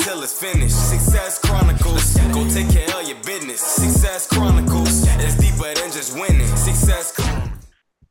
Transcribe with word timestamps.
Until 0.00 0.22
it's 0.22 0.40
finished. 0.40 0.88
Success 0.88 1.38
Chronicles. 1.38 2.16
Go 2.32 2.48
take 2.48 2.70
care 2.70 2.88
of 2.98 3.06
your 3.06 3.18
business. 3.18 3.60
Success 3.60 4.26
Chronicles. 4.26 5.04
It's 5.06 5.36
deeper 5.36 5.74
than 5.74 5.92
just 5.92 6.14
winning. 6.14 6.46
Success. 6.56 7.14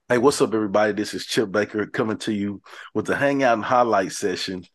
Hey, 0.08 0.20
what's 0.20 0.40
up, 0.40 0.54
everybody? 0.54 0.94
This 0.94 1.16
is 1.16 1.26
Chip 1.26 1.52
Baker 1.52 1.88
coming 1.88 2.20
to 2.20 2.32
you 2.32 2.62
with 2.94 3.08
the 3.08 3.16
Hangout 3.16 3.56
and 3.56 3.64
Highlight 3.64 4.12
session 4.12 4.66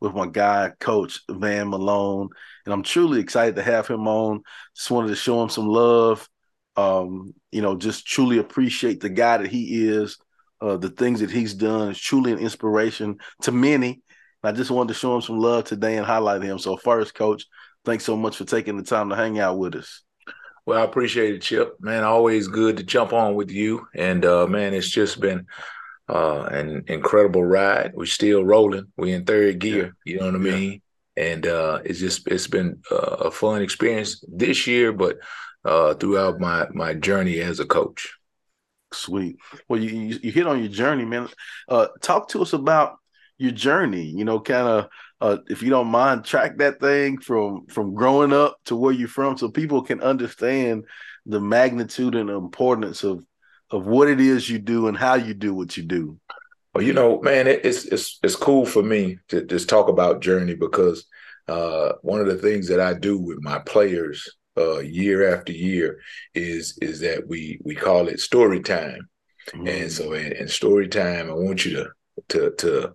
with 0.00 0.14
my 0.14 0.26
guy, 0.26 0.72
Coach 0.80 1.20
Van 1.30 1.68
Malone. 1.68 2.30
And 2.64 2.74
I'm 2.74 2.82
truly 2.82 3.20
excited 3.20 3.54
to 3.54 3.62
have 3.62 3.86
him 3.86 4.08
on. 4.08 4.42
Just 4.74 4.90
wanted 4.90 5.10
to 5.10 5.16
show 5.16 5.40
him 5.44 5.50
some 5.50 5.68
love. 5.68 6.28
Um, 6.74 7.34
you 7.52 7.62
know, 7.62 7.76
just 7.76 8.04
truly 8.04 8.38
appreciate 8.38 8.98
the 8.98 9.10
guy 9.10 9.36
that 9.36 9.46
he 9.46 9.86
is. 9.86 10.18
Uh, 10.60 10.76
the 10.76 10.90
things 10.90 11.20
that 11.20 11.30
he's 11.30 11.54
done 11.54 11.90
is 11.90 12.00
truly 12.00 12.32
an 12.32 12.40
inspiration 12.40 13.18
to 13.42 13.52
many. 13.52 14.02
I 14.44 14.52
just 14.52 14.70
wanted 14.70 14.88
to 14.88 14.98
show 14.98 15.14
him 15.14 15.22
some 15.22 15.38
love 15.38 15.64
today 15.64 15.96
and 15.96 16.06
highlight 16.06 16.42
him. 16.42 16.58
So, 16.58 16.76
first, 16.76 17.14
Coach, 17.14 17.46
thanks 17.84 18.04
so 18.04 18.16
much 18.16 18.36
for 18.36 18.44
taking 18.44 18.76
the 18.76 18.82
time 18.82 19.10
to 19.10 19.16
hang 19.16 19.38
out 19.38 19.58
with 19.58 19.74
us. 19.74 20.02
Well, 20.66 20.80
I 20.80 20.84
appreciate 20.84 21.34
it, 21.34 21.42
Chip. 21.42 21.76
Man, 21.80 22.04
always 22.04 22.48
good 22.48 22.78
to 22.78 22.82
jump 22.82 23.12
on 23.12 23.34
with 23.34 23.50
you. 23.50 23.86
And 23.94 24.24
uh, 24.24 24.46
man, 24.46 24.72
it's 24.72 24.88
just 24.88 25.20
been 25.20 25.46
uh, 26.08 26.44
an 26.44 26.84
incredible 26.86 27.44
ride. 27.44 27.92
We're 27.94 28.06
still 28.06 28.44
rolling. 28.44 28.86
We're 28.96 29.16
in 29.16 29.24
third 29.24 29.58
gear. 29.58 29.94
You 30.04 30.18
know 30.18 30.26
what 30.26 30.34
I 30.34 30.38
mean? 30.38 30.82
And 31.16 31.46
uh, 31.46 31.80
it's 31.84 32.00
just 32.00 32.26
it's 32.28 32.46
been 32.46 32.80
uh, 32.90 32.96
a 32.96 33.30
fun 33.30 33.62
experience 33.62 34.24
this 34.26 34.66
year, 34.66 34.92
but 34.92 35.18
uh, 35.64 35.94
throughout 35.94 36.40
my 36.40 36.66
my 36.72 36.94
journey 36.94 37.40
as 37.40 37.60
a 37.60 37.66
coach. 37.66 38.14
Sweet. 38.92 39.36
Well, 39.68 39.80
you 39.80 39.90
you, 39.90 40.18
you 40.22 40.32
hit 40.32 40.46
on 40.46 40.60
your 40.60 40.72
journey, 40.72 41.04
man. 41.04 41.28
Uh, 41.68 41.88
talk 42.00 42.28
to 42.28 42.42
us 42.42 42.52
about 42.52 42.96
your 43.44 43.52
journey. 43.52 44.04
You 44.04 44.24
know, 44.24 44.40
kind 44.40 44.66
of 44.66 44.88
uh, 45.20 45.38
if 45.48 45.62
you 45.62 45.70
don't 45.70 45.86
mind, 45.88 46.24
track 46.24 46.58
that 46.58 46.80
thing 46.80 47.18
from 47.18 47.66
from 47.66 47.94
growing 47.94 48.32
up 48.32 48.58
to 48.66 48.76
where 48.76 48.92
you're 48.92 49.08
from, 49.08 49.38
so 49.38 49.48
people 49.48 49.82
can 49.82 50.00
understand 50.00 50.84
the 51.26 51.40
magnitude 51.40 52.14
and 52.14 52.28
the 52.28 52.34
importance 52.34 53.04
of 53.04 53.24
of 53.70 53.86
what 53.86 54.08
it 54.08 54.20
is 54.20 54.48
you 54.50 54.58
do 54.58 54.88
and 54.88 54.96
how 54.96 55.14
you 55.14 55.34
do 55.34 55.54
what 55.54 55.76
you 55.76 55.82
do. 55.82 56.18
Well, 56.74 56.84
you 56.84 56.92
know, 56.92 57.20
man, 57.22 57.46
it, 57.46 57.64
it's 57.64 57.84
it's 57.86 58.18
it's 58.22 58.36
cool 58.36 58.66
for 58.66 58.82
me 58.82 59.18
to 59.28 59.44
just 59.44 59.68
talk 59.68 59.88
about 59.88 60.20
journey 60.20 60.54
because 60.54 61.06
uh, 61.48 61.92
one 62.02 62.20
of 62.20 62.26
the 62.26 62.36
things 62.36 62.68
that 62.68 62.80
I 62.80 62.94
do 62.94 63.18
with 63.18 63.38
my 63.40 63.60
players 63.60 64.28
uh, 64.56 64.78
year 64.80 65.34
after 65.34 65.52
year 65.52 66.00
is 66.34 66.76
is 66.82 67.00
that 67.00 67.26
we 67.28 67.60
we 67.64 67.74
call 67.74 68.08
it 68.08 68.20
story 68.20 68.60
time, 68.60 69.08
mm-hmm. 69.50 69.68
and 69.68 69.92
so 69.92 70.12
in, 70.12 70.32
in 70.32 70.48
story 70.48 70.88
time, 70.88 71.30
I 71.30 71.34
want 71.34 71.64
you 71.64 71.72
to 71.72 71.88
to 72.28 72.50
to 72.58 72.92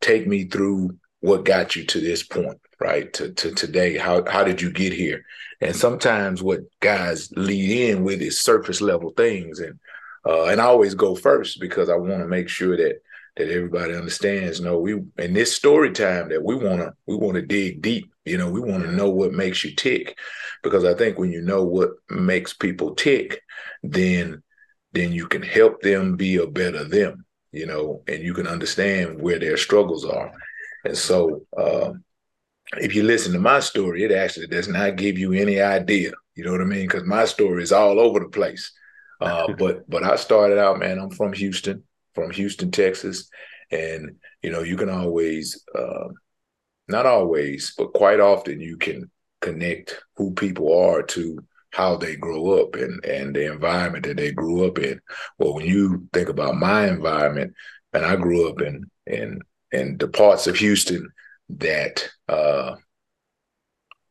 take 0.00 0.26
me 0.26 0.44
through 0.44 0.96
what 1.20 1.44
got 1.44 1.74
you 1.74 1.84
to 1.84 2.00
this 2.00 2.22
point, 2.22 2.60
right? 2.80 3.12
To 3.14 3.32
to 3.32 3.52
today. 3.52 3.96
How 3.96 4.24
how 4.28 4.44
did 4.44 4.60
you 4.60 4.70
get 4.70 4.92
here? 4.92 5.24
And 5.60 5.74
sometimes 5.74 6.42
what 6.42 6.60
guys 6.80 7.30
lead 7.32 7.90
in 7.90 8.04
with 8.04 8.20
is 8.20 8.40
surface 8.40 8.80
level 8.80 9.10
things, 9.10 9.60
and 9.60 9.78
uh, 10.26 10.44
and 10.44 10.60
I 10.60 10.64
always 10.64 10.94
go 10.94 11.14
first 11.14 11.60
because 11.60 11.88
I 11.88 11.96
want 11.96 12.20
to 12.22 12.28
make 12.28 12.48
sure 12.48 12.76
that 12.76 13.00
that 13.36 13.50
everybody 13.50 13.94
understands. 13.94 14.60
No, 14.60 14.78
we 14.78 15.02
in 15.18 15.34
this 15.34 15.54
story 15.54 15.92
time 15.92 16.28
that 16.30 16.42
we 16.42 16.54
want 16.54 16.80
to 16.80 16.94
we 17.06 17.16
want 17.16 17.34
to 17.34 17.42
dig 17.42 17.82
deep. 17.82 18.10
You 18.24 18.38
know, 18.38 18.50
we 18.50 18.60
want 18.60 18.82
to 18.82 18.92
know 18.92 19.10
what 19.10 19.32
makes 19.32 19.62
you 19.62 19.74
tick, 19.74 20.18
because 20.62 20.84
I 20.84 20.94
think 20.94 21.18
when 21.18 21.30
you 21.32 21.42
know 21.42 21.64
what 21.64 21.90
makes 22.10 22.52
people 22.52 22.94
tick, 22.94 23.42
then 23.82 24.42
then 24.92 25.12
you 25.12 25.26
can 25.26 25.42
help 25.42 25.82
them 25.82 26.16
be 26.16 26.36
a 26.36 26.46
better 26.46 26.84
them. 26.84 27.25
You 27.56 27.66
know, 27.66 28.02
and 28.06 28.22
you 28.22 28.34
can 28.34 28.46
understand 28.46 29.20
where 29.20 29.38
their 29.38 29.56
struggles 29.56 30.04
are. 30.04 30.30
And 30.84 30.96
so, 30.96 31.42
uh, 31.56 31.92
if 32.78 32.94
you 32.94 33.02
listen 33.02 33.32
to 33.32 33.38
my 33.38 33.60
story, 33.60 34.04
it 34.04 34.12
actually 34.12 34.48
does 34.48 34.68
not 34.68 34.96
give 34.96 35.18
you 35.18 35.32
any 35.32 35.60
idea. 35.60 36.12
You 36.34 36.44
know 36.44 36.52
what 36.52 36.60
I 36.60 36.64
mean? 36.64 36.86
Because 36.86 37.04
my 37.04 37.24
story 37.24 37.62
is 37.62 37.72
all 37.72 37.98
over 37.98 38.20
the 38.20 38.28
place. 38.28 38.72
Uh, 39.20 39.52
but 39.58 39.88
but 39.88 40.02
I 40.02 40.16
started 40.16 40.58
out, 40.58 40.78
man. 40.78 40.98
I'm 40.98 41.10
from 41.10 41.32
Houston 41.32 41.82
from 42.14 42.30
Houston, 42.30 42.70
Texas, 42.70 43.28
and 43.70 44.16
you 44.42 44.50
know 44.50 44.62
you 44.62 44.76
can 44.76 44.88
always, 44.88 45.62
uh, 45.74 46.08
not 46.88 47.06
always, 47.06 47.74
but 47.76 47.92
quite 47.92 48.20
often 48.20 48.60
you 48.60 48.76
can 48.76 49.10
connect 49.40 50.02
who 50.16 50.32
people 50.32 50.76
are 50.76 51.02
to 51.02 51.38
how 51.70 51.96
they 51.96 52.16
grow 52.16 52.62
up 52.62 52.74
and 52.74 53.04
and 53.04 53.34
the 53.34 53.50
environment 53.52 54.04
that 54.04 54.16
they 54.16 54.32
grew 54.32 54.66
up 54.66 54.78
in. 54.78 55.00
Well, 55.38 55.54
when 55.54 55.66
you 55.66 56.08
think 56.12 56.28
about 56.28 56.56
my 56.56 56.88
environment, 56.88 57.54
and 57.92 58.04
I 58.04 58.16
grew 58.16 58.48
up 58.48 58.60
in 58.60 58.90
in 59.06 59.40
in 59.72 59.98
the 59.98 60.08
parts 60.08 60.46
of 60.46 60.56
Houston 60.56 61.08
that 61.50 62.08
uh, 62.28 62.76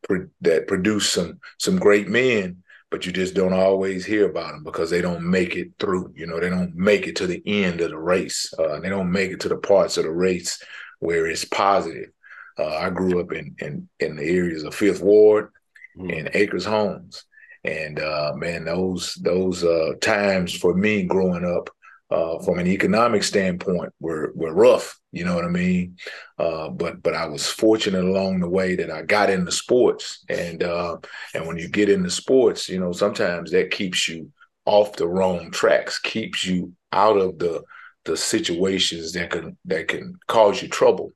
pro- 0.02 0.28
that 0.42 0.68
produce 0.68 1.10
some 1.10 1.40
some 1.58 1.78
great 1.78 2.08
men 2.08 2.62
but 2.90 3.04
you 3.04 3.12
just 3.12 3.34
don't 3.34 3.52
always 3.52 4.04
hear 4.04 4.30
about 4.30 4.52
them 4.52 4.62
because 4.62 4.90
they 4.90 5.02
don't 5.02 5.28
make 5.28 5.56
it 5.56 5.72
through. 5.78 6.12
You 6.16 6.26
know, 6.26 6.38
they 6.38 6.48
don't 6.48 6.74
make 6.74 7.06
it 7.06 7.16
to 7.16 7.26
the 7.26 7.42
end 7.44 7.80
of 7.80 7.90
the 7.90 7.98
race. 7.98 8.52
Uh, 8.58 8.80
they 8.80 8.88
don't 8.88 9.10
make 9.10 9.32
it 9.32 9.40
to 9.40 9.48
the 9.48 9.56
parts 9.56 9.96
of 9.96 10.04
the 10.04 10.10
race 10.10 10.62
where 11.00 11.26
it's 11.26 11.44
positive. 11.44 12.10
Uh, 12.58 12.76
I 12.76 12.90
grew 12.90 13.20
up 13.20 13.32
in 13.32 13.56
in 13.58 13.88
in 14.00 14.16
the 14.16 14.24
areas 14.24 14.62
of 14.62 14.74
Fifth 14.74 15.02
Ward 15.02 15.50
mm. 15.98 16.16
and 16.16 16.30
Acres 16.32 16.64
Homes, 16.64 17.24
and 17.66 18.00
uh, 18.00 18.32
man, 18.36 18.64
those 18.64 19.14
those 19.14 19.64
uh, 19.64 19.92
times 20.00 20.54
for 20.54 20.74
me 20.74 21.02
growing 21.02 21.44
up 21.44 21.68
uh, 22.10 22.38
from 22.40 22.58
an 22.58 22.66
economic 22.66 23.22
standpoint 23.22 23.92
were 24.00 24.32
were 24.34 24.54
rough. 24.54 24.98
You 25.12 25.24
know 25.24 25.34
what 25.34 25.44
I 25.44 25.48
mean? 25.48 25.96
Uh, 26.38 26.68
but 26.68 27.02
but 27.02 27.14
I 27.14 27.26
was 27.26 27.48
fortunate 27.48 28.04
along 28.04 28.40
the 28.40 28.48
way 28.48 28.76
that 28.76 28.90
I 28.90 29.02
got 29.02 29.30
into 29.30 29.50
sports, 29.50 30.24
and 30.28 30.62
uh, 30.62 30.98
and 31.34 31.46
when 31.46 31.58
you 31.58 31.68
get 31.68 31.88
into 31.88 32.10
sports, 32.10 32.68
you 32.68 32.78
know 32.78 32.92
sometimes 32.92 33.50
that 33.50 33.70
keeps 33.70 34.08
you 34.08 34.30
off 34.64 34.96
the 34.96 35.08
wrong 35.08 35.50
tracks, 35.50 35.98
keeps 35.98 36.44
you 36.44 36.72
out 36.92 37.16
of 37.16 37.38
the 37.38 37.62
the 38.04 38.16
situations 38.16 39.12
that 39.12 39.30
can 39.30 39.56
that 39.64 39.88
can 39.88 40.14
cause 40.28 40.62
you 40.62 40.68
trouble. 40.68 41.12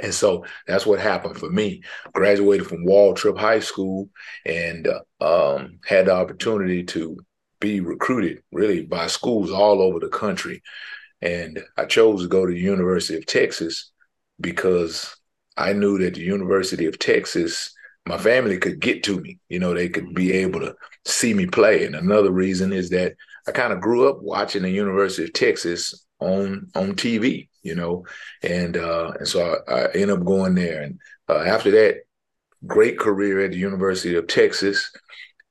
And 0.00 0.14
so 0.14 0.44
that's 0.66 0.86
what 0.86 1.00
happened 1.00 1.36
for 1.36 1.50
me. 1.50 1.82
Graduated 2.12 2.66
from 2.66 2.86
Waltrip 2.86 3.38
High 3.38 3.60
School 3.60 4.08
and 4.46 4.88
uh, 5.20 5.54
um, 5.54 5.78
had 5.84 6.06
the 6.06 6.14
opportunity 6.14 6.84
to 6.84 7.18
be 7.60 7.80
recruited 7.80 8.42
really 8.52 8.82
by 8.82 9.06
schools 9.06 9.50
all 9.50 9.82
over 9.82 10.00
the 10.00 10.08
country. 10.08 10.62
And 11.20 11.62
I 11.76 11.84
chose 11.84 12.22
to 12.22 12.28
go 12.28 12.46
to 12.46 12.52
the 12.52 12.58
University 12.58 13.16
of 13.16 13.26
Texas 13.26 13.92
because 14.40 15.14
I 15.56 15.72
knew 15.72 15.98
that 15.98 16.14
the 16.14 16.22
University 16.22 16.86
of 16.86 16.98
Texas, 16.98 17.72
my 18.06 18.18
family 18.18 18.58
could 18.58 18.80
get 18.80 19.04
to 19.04 19.20
me. 19.20 19.38
You 19.48 19.60
know, 19.60 19.74
they 19.74 19.88
could 19.88 20.14
be 20.14 20.32
able 20.32 20.60
to 20.60 20.74
see 21.04 21.34
me 21.34 21.46
play. 21.46 21.84
And 21.84 21.94
another 21.94 22.32
reason 22.32 22.72
is 22.72 22.90
that 22.90 23.14
I 23.46 23.52
kind 23.52 23.72
of 23.72 23.80
grew 23.80 24.08
up 24.08 24.22
watching 24.22 24.62
the 24.62 24.70
University 24.70 25.24
of 25.24 25.32
Texas 25.32 26.06
on 26.20 26.68
on 26.74 26.94
TV, 26.94 27.48
you 27.62 27.74
know, 27.74 28.04
and 28.42 28.76
uh, 28.76 29.12
and 29.18 29.28
so 29.28 29.56
I, 29.68 29.72
I 29.72 29.84
ended 29.92 30.10
up 30.10 30.24
going 30.24 30.54
there. 30.54 30.82
And 30.82 30.98
uh, 31.28 31.38
after 31.38 31.70
that, 31.72 32.02
great 32.66 32.98
career 32.98 33.44
at 33.44 33.52
the 33.52 33.58
University 33.58 34.14
of 34.14 34.26
Texas. 34.26 34.90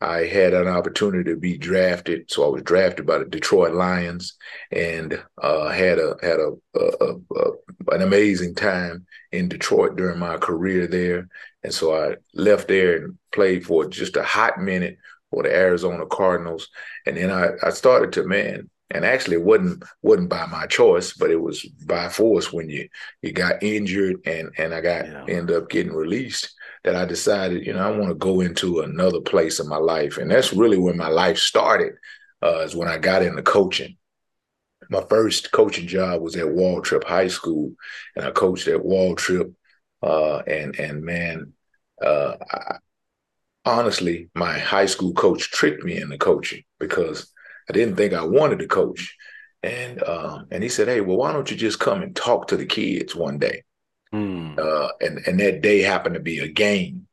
I 0.03 0.25
had 0.25 0.55
an 0.55 0.67
opportunity 0.67 1.29
to 1.29 1.37
be 1.37 1.59
drafted, 1.59 2.31
so 2.31 2.43
I 2.43 2.47
was 2.49 2.63
drafted 2.63 3.05
by 3.05 3.19
the 3.19 3.25
Detroit 3.25 3.73
Lions, 3.73 4.35
and 4.71 5.23
uh, 5.39 5.69
had 5.69 5.99
a 5.99 6.15
had 6.23 6.39
a, 6.39 6.53
a, 6.75 7.15
a, 7.35 7.51
an 7.91 8.01
amazing 8.01 8.55
time 8.55 9.05
in 9.31 9.47
Detroit 9.47 9.95
during 9.95 10.17
my 10.17 10.37
career 10.37 10.87
there. 10.87 11.27
And 11.63 11.71
so 11.71 11.95
I 11.95 12.15
left 12.33 12.67
there 12.67 13.03
and 13.03 13.17
played 13.31 13.63
for 13.63 13.85
just 13.85 14.15
a 14.17 14.23
hot 14.23 14.59
minute 14.59 14.97
for 15.31 15.43
the 15.43 15.53
Arizona 15.53 16.05
Cardinals, 16.05 16.69
and 17.07 17.17
then 17.17 17.31
I, 17.31 17.51
I 17.63 17.71
started 17.71 18.13
to 18.13 18.23
man, 18.25 18.69
and 18.91 19.03
actually 19.05 19.37
it 19.37 19.43
wasn't 19.43 19.83
wasn't 20.03 20.29
by 20.29 20.45
my 20.45 20.67
choice, 20.67 21.13
but 21.13 21.31
it 21.31 21.41
was 21.41 21.65
by 21.85 22.09
force 22.09 22.53
when 22.53 22.69
you 22.69 22.87
you 23.21 23.31
got 23.31 23.63
injured 23.63 24.17
and 24.25 24.51
and 24.57 24.73
I 24.73 24.81
got 24.81 25.07
yeah. 25.07 25.25
ended 25.27 25.55
up 25.55 25.69
getting 25.69 25.93
released 25.93 26.53
that 26.83 26.95
I 26.95 27.05
decided, 27.05 27.65
you 27.65 27.73
know, 27.73 27.79
I 27.79 27.95
want 27.95 28.09
to 28.09 28.15
go 28.15 28.41
into 28.41 28.81
another 28.81 29.21
place 29.21 29.59
in 29.59 29.67
my 29.67 29.77
life. 29.77 30.17
And 30.17 30.31
that's 30.31 30.53
really 30.53 30.77
when 30.77 30.97
my 30.97 31.09
life 31.09 31.37
started, 31.37 31.93
uh, 32.41 32.59
is 32.59 32.75
when 32.75 32.87
I 32.87 32.97
got 32.97 33.21
into 33.21 33.43
coaching. 33.43 33.97
My 34.89 35.03
first 35.07 35.51
coaching 35.51 35.87
job 35.87 36.21
was 36.21 36.35
at 36.35 36.47
Waltrip 36.47 37.03
High 37.03 37.27
School, 37.27 37.73
and 38.15 38.25
I 38.25 38.31
coached 38.31 38.67
at 38.67 38.81
Waltrip. 38.81 39.53
Uh, 40.01 40.39
and 40.47 40.75
and 40.79 41.03
man, 41.03 41.53
uh, 42.03 42.35
I, 42.51 42.77
honestly, 43.65 44.29
my 44.35 44.57
high 44.57 44.85
school 44.85 45.13
coach 45.13 45.51
tricked 45.51 45.83
me 45.83 45.99
into 45.99 46.17
coaching 46.17 46.63
because 46.79 47.31
I 47.69 47.73
didn't 47.73 47.95
think 47.95 48.13
I 48.13 48.23
wanted 48.23 48.59
to 48.59 48.67
coach. 48.67 49.15
And 49.63 50.03
um, 50.03 50.47
and 50.49 50.63
he 50.63 50.69
said, 50.69 50.87
"Hey, 50.87 51.01
well, 51.01 51.17
why 51.17 51.31
don't 51.33 51.49
you 51.51 51.55
just 51.55 51.79
come 51.79 52.01
and 52.01 52.15
talk 52.15 52.47
to 52.47 52.57
the 52.57 52.65
kids 52.65 53.15
one 53.15 53.37
day?" 53.37 53.63
Mm. 54.13 54.57
Uh, 54.57 54.89
and 54.99 55.19
and 55.27 55.39
that 55.39 55.61
day 55.61 55.81
happened 55.81 56.15
to 56.15 56.21
be 56.21 56.39
a 56.39 56.47
game, 56.47 57.07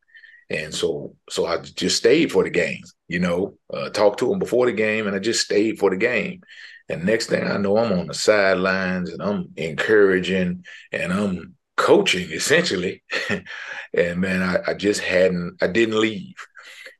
and 0.49 0.75
so 0.75 1.15
so 1.29 1.45
I 1.45 1.59
just 1.59 1.99
stayed 1.99 2.33
for 2.33 2.45
the 2.45 2.51
game. 2.51 2.81
You 3.07 3.19
know, 3.19 3.59
uh, 3.73 3.91
talked 3.91 4.21
to 4.21 4.29
them 4.29 4.39
before 4.39 4.65
the 4.65 4.73
game, 4.73 5.07
and 5.07 5.15
I 5.15 5.19
just 5.19 5.45
stayed 5.45 5.79
for 5.79 5.91
the 5.91 5.99
game. 5.99 6.41
And 6.89 7.05
next 7.05 7.27
thing 7.27 7.47
I 7.47 7.59
know, 7.59 7.77
I'm 7.77 7.93
on 7.93 8.07
the 8.07 8.15
sidelines 8.15 9.11
and 9.11 9.23
I'm 9.23 9.51
encouraging 9.57 10.65
and 10.91 11.13
I'm 11.13 11.55
coaching 11.89 12.31
essentially. 12.31 13.03
and 13.95 14.21
man, 14.21 14.43
I, 14.43 14.73
I, 14.73 14.75
just 14.75 15.01
hadn't, 15.01 15.57
I 15.63 15.69
didn't 15.69 15.99
leave. 15.99 16.35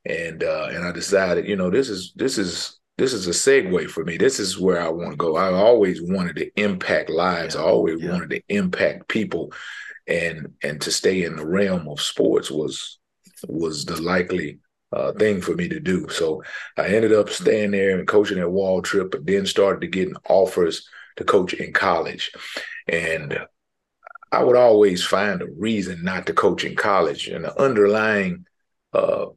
And 0.05 0.43
uh, 0.43 0.69
and 0.71 0.83
I 0.83 0.91
decided, 0.91 1.47
you 1.47 1.55
know, 1.55 1.69
this 1.69 1.89
is 1.89 2.13
this 2.15 2.37
is 2.37 2.79
this 2.97 3.13
is 3.13 3.27
a 3.27 3.31
segue 3.31 3.89
for 3.89 4.03
me. 4.03 4.17
This 4.17 4.39
is 4.39 4.59
where 4.59 4.81
I 4.81 4.89
want 4.89 5.11
to 5.11 5.17
go. 5.17 5.35
I 5.35 5.53
always 5.53 6.01
wanted 6.01 6.37
to 6.37 6.49
impact 6.59 7.09
lives. 7.09 7.53
Yeah. 7.53 7.61
I 7.61 7.65
always 7.65 8.01
yeah. 8.01 8.11
wanted 8.11 8.29
to 8.31 8.41
impact 8.47 9.09
people, 9.09 9.53
and 10.07 10.53
and 10.63 10.81
to 10.81 10.91
stay 10.91 11.23
in 11.23 11.35
the 11.35 11.45
realm 11.45 11.87
of 11.87 12.01
sports 12.01 12.49
was 12.49 12.97
was 13.47 13.85
the 13.85 14.01
likely 14.01 14.59
uh, 14.93 15.11
thing 15.11 15.41
for 15.41 15.53
me 15.53 15.67
to 15.67 15.79
do. 15.79 16.07
So 16.09 16.41
I 16.77 16.87
ended 16.87 17.13
up 17.13 17.29
staying 17.29 17.71
there 17.71 17.99
and 17.99 18.07
coaching 18.07 18.39
at 18.39 18.47
Waltrip, 18.47 19.11
but 19.11 19.25
then 19.25 19.45
started 19.45 19.81
to 19.81 19.87
getting 19.87 20.15
offers 20.27 20.87
to 21.17 21.23
coach 21.25 21.53
in 21.53 21.73
college, 21.73 22.31
and 22.87 23.37
I 24.31 24.43
would 24.43 24.55
always 24.55 25.03
find 25.03 25.41
a 25.41 25.47
reason 25.47 26.03
not 26.03 26.27
to 26.27 26.33
coach 26.33 26.63
in 26.63 26.75
college. 26.75 27.27
And 27.27 27.45
the 27.45 27.59
underlying 27.59 28.45
uh, 28.93 29.27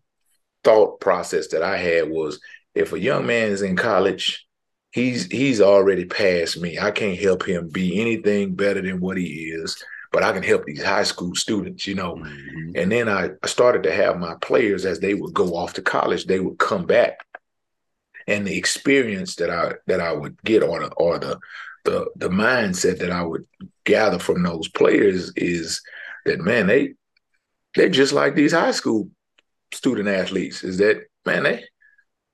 thought 0.65 1.01
process 1.01 1.49
that 1.49 1.63
I 1.63 1.79
had 1.79 2.11
was 2.11 2.41
if 2.75 2.93
a 2.93 3.01
young 3.01 3.27
man 3.27 3.51
is 3.51 3.63
in 3.63 3.77
college, 3.77 4.47
he's 4.91 5.27
he's 5.27 5.61
already 5.61 6.05
past 6.05 6.61
me. 6.61 6.79
I 6.79 6.91
can't 6.91 7.19
help 7.19 7.47
him 7.47 7.69
be 7.69 8.01
anything 8.01 8.55
better 8.55 8.81
than 8.81 9.01
what 9.01 9.17
he 9.17 9.51
is, 9.51 9.83
but 10.13 10.23
I 10.23 10.33
can 10.33 10.43
help 10.43 10.65
these 10.65 10.83
high 10.83 11.03
school 11.03 11.35
students, 11.35 11.87
you 11.87 11.95
know. 11.95 12.17
Mm-hmm. 12.17 12.73
And 12.77 12.93
then 12.93 13.09
I, 13.09 13.31
I 13.43 13.47
started 13.47 13.83
to 13.85 13.93
have 13.93 14.19
my 14.19 14.35
players 14.41 14.85
as 14.85 15.01
they 15.01 15.15
would 15.15 15.35
go 15.35 15.57
off 15.57 15.75
to 15.75 15.83
college, 15.83 16.27
they 16.27 16.41
would 16.41 16.59
come 16.59 16.87
back. 16.87 17.19
And 18.27 18.47
the 18.47 18.57
experience 18.57 19.37
that 19.37 19.51
I 19.51 19.75
that 19.87 20.01
I 20.01 20.13
would 20.13 20.41
get 20.45 20.63
or 20.63 20.81
the 20.81 20.93
or 20.95 21.19
the 21.19 21.41
the 21.85 22.07
the 22.17 22.29
mindset 22.29 22.99
that 22.99 23.11
I 23.11 23.23
would 23.23 23.45
gather 23.85 24.19
from 24.19 24.43
those 24.43 24.69
players 24.69 25.33
is 25.37 25.81
that 26.25 26.41
man, 26.41 26.67
they 26.67 26.95
they're 27.75 27.89
just 27.89 28.13
like 28.13 28.35
these 28.35 28.53
high 28.53 28.71
school 28.71 29.11
student 29.73 30.09
athletes. 30.09 30.63
Is 30.65 30.79
that 30.79 31.05
man, 31.27 31.45
they 31.45 31.65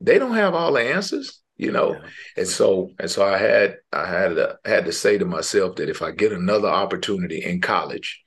they 0.00 0.18
don't 0.18 0.34
have 0.34 0.54
all 0.54 0.72
the 0.72 0.80
answers, 0.80 1.40
you 1.56 1.72
know. 1.72 1.94
Yeah. 1.94 2.00
And 2.38 2.48
so 2.48 2.90
and 2.98 3.10
so 3.10 3.24
I 3.24 3.38
had 3.38 3.76
I 3.92 4.06
had 4.06 4.28
to, 4.36 4.58
had 4.64 4.84
to 4.84 4.92
say 4.92 5.18
to 5.18 5.24
myself 5.24 5.76
that 5.76 5.88
if 5.88 6.02
I 6.02 6.10
get 6.10 6.32
another 6.32 6.68
opportunity 6.68 7.44
in 7.44 7.60
college, 7.60 8.22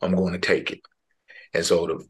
I'm 0.00 0.14
going 0.14 0.32
to 0.32 0.38
take 0.38 0.70
it. 0.70 0.80
And 1.52 1.64
so 1.64 1.86
the 1.86 2.04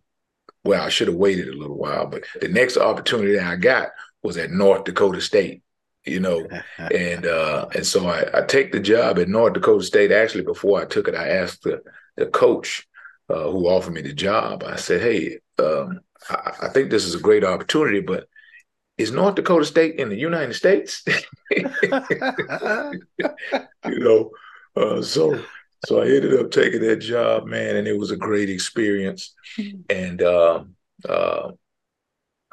well, 0.65 0.83
I 0.83 0.89
should 0.89 1.09
have 1.09 1.17
waited 1.17 1.49
a 1.49 1.57
little 1.57 1.77
while, 1.77 2.07
but 2.07 2.25
the 2.41 2.49
next 2.49 2.79
opportunity 2.79 3.35
that 3.35 3.47
I 3.47 3.57
got 3.57 3.91
was 4.23 4.39
at 4.39 4.51
North 4.51 4.85
Dakota 4.85 5.21
State, 5.21 5.63
you 6.05 6.21
know, 6.21 6.47
and 6.79 7.27
uh, 7.27 7.67
and 7.75 7.87
so 7.87 8.07
I, 8.07 8.25
I 8.35 8.43
take 8.43 8.73
the 8.73 8.81
job 8.81 9.19
at 9.19 9.29
North 9.29 9.55
Dakota 9.55 9.85
State. 9.85 10.13
Actually, 10.13 10.45
before 10.45 10.81
I 10.81 10.85
took 10.85 11.09
it, 11.09 11.15
I 11.15 11.29
asked 11.29 11.63
the 11.63 11.83
the 12.17 12.27
coach 12.27 12.87
uh, 13.29 13.51
who 13.51 13.69
offered 13.69 13.95
me 13.95 14.03
the 14.03 14.13
job. 14.13 14.65
I 14.65 14.77
said, 14.77 15.01
"Hey, 15.01 15.39
um, 15.59 16.01
I, 16.29 16.53
I, 16.63 16.69
think 16.69 16.91
this 16.91 17.05
is 17.05 17.15
a 17.15 17.21
great 17.21 17.45
opportunity, 17.45 18.01
but 18.01 18.29
is 18.99 19.11
North 19.11 19.35
Dakota 19.35 19.65
State 19.65 19.97
in 19.97 20.09
the 20.09 20.17
United 20.17 20.55
States? 20.55 21.05
you 21.51 21.69
know, 23.85 24.31
uh, 24.77 25.03
so 25.03 25.43
so 25.87 26.01
I 26.01 26.07
ended 26.07 26.39
up 26.39 26.51
taking 26.51 26.81
that 26.83 26.97
job, 26.97 27.47
man, 27.47 27.77
and 27.77 27.87
it 27.87 27.99
was 27.99 28.11
a 28.11 28.17
great 28.17 28.51
experience. 28.51 29.35
And 29.91 30.23
uh, 30.23 30.65
uh, 31.09 31.53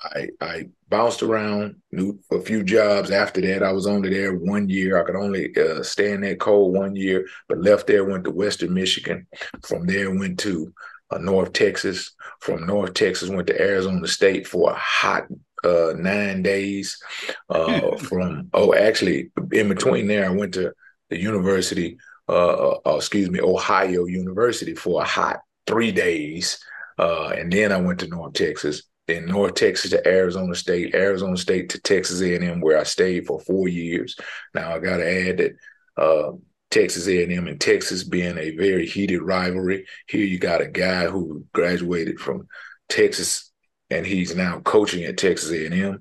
I 0.04 0.30
I 0.42 0.70
bounced 0.90 1.24
around, 1.24 1.76
knew 1.92 2.20
a 2.32 2.42
few 2.42 2.64
jobs 2.64 3.12
after 3.12 3.42
that. 3.42 3.64
I 3.64 3.72
was 3.72 3.88
only 3.88 4.10
there 4.10 4.36
one 4.36 4.70
year. 4.70 5.00
I 5.00 5.06
could 5.06 5.16
only 5.16 5.56
uh, 5.56 5.84
stay 5.84 6.12
in 6.12 6.22
that 6.22 6.40
cold 6.40 6.74
one 6.74 6.96
year, 6.96 7.26
but 7.48 7.62
left 7.62 7.88
there, 7.88 8.06
went 8.06 8.24
to 8.26 8.32
Western 8.32 8.74
Michigan. 8.74 9.28
From 9.64 9.86
there, 9.86 10.14
went 10.14 10.40
to 10.40 10.74
uh, 11.12 11.18
North 11.20 11.54
Texas. 11.54 12.14
From 12.40 12.66
North 12.66 12.94
Texas, 12.94 13.30
went 13.30 13.48
to 13.48 13.62
Arizona 13.62 14.08
State 14.08 14.48
for 14.48 14.72
a 14.72 14.76
hot 14.76 15.28
uh, 15.64 15.94
nine 15.96 16.42
days. 16.42 17.02
Uh, 17.50 17.96
from 17.98 18.50
oh, 18.54 18.74
actually, 18.74 19.32
in 19.52 19.70
between 19.70 20.08
there, 20.08 20.26
I 20.26 20.30
went 20.30 20.54
to 20.56 20.74
the 21.10 21.20
University, 21.20 21.98
uh, 22.28 22.72
uh, 22.86 22.96
excuse 22.96 23.30
me, 23.30 23.40
Ohio 23.40 24.06
University 24.06 24.74
for 24.74 25.02
a 25.02 25.06
hot 25.06 25.42
three 25.68 25.92
days, 25.92 26.60
uh, 26.98 27.30
and 27.30 27.52
then 27.52 27.72
I 27.72 27.78
went 27.78 28.00
to 28.00 28.08
North 28.08 28.34
Texas. 28.34 28.84
Then 29.12 29.26
North 29.26 29.56
Texas 29.56 29.92
to 29.92 30.08
Arizona 30.08 30.56
State, 30.56 30.96
Arizona 30.96 31.36
State 31.36 31.70
to 31.70 31.82
Texas 31.82 32.22
A&M, 32.22 32.62
where 32.62 32.78
I 32.78 32.84
stayed 32.84 33.28
for 33.28 33.42
four 33.42 33.68
years. 33.68 34.16
Now 34.54 34.74
I 34.74 34.80
got 34.80 34.98
to 34.98 35.30
add 35.30 35.38
that 35.38 35.56
uh, 35.98 36.32
Texas 36.70 37.08
A&M 37.08 37.48
and 37.48 37.60
Texas 37.60 38.06
being 38.06 38.38
a 38.38 38.52
very 38.52 38.86
heated 38.88 39.22
rivalry. 39.22 39.86
Here 40.08 40.26
you 40.26 40.40
got 40.40 40.62
a 40.62 40.68
guy 40.68 41.08
who 41.08 41.46
graduated 41.54 42.22
from 42.22 42.48
Texas 42.88 43.52
and 43.90 44.06
he's 44.06 44.34
now 44.34 44.62
coaching 44.62 45.04
at 45.04 45.18
Texas 45.18 45.52
A&M. 45.52 46.00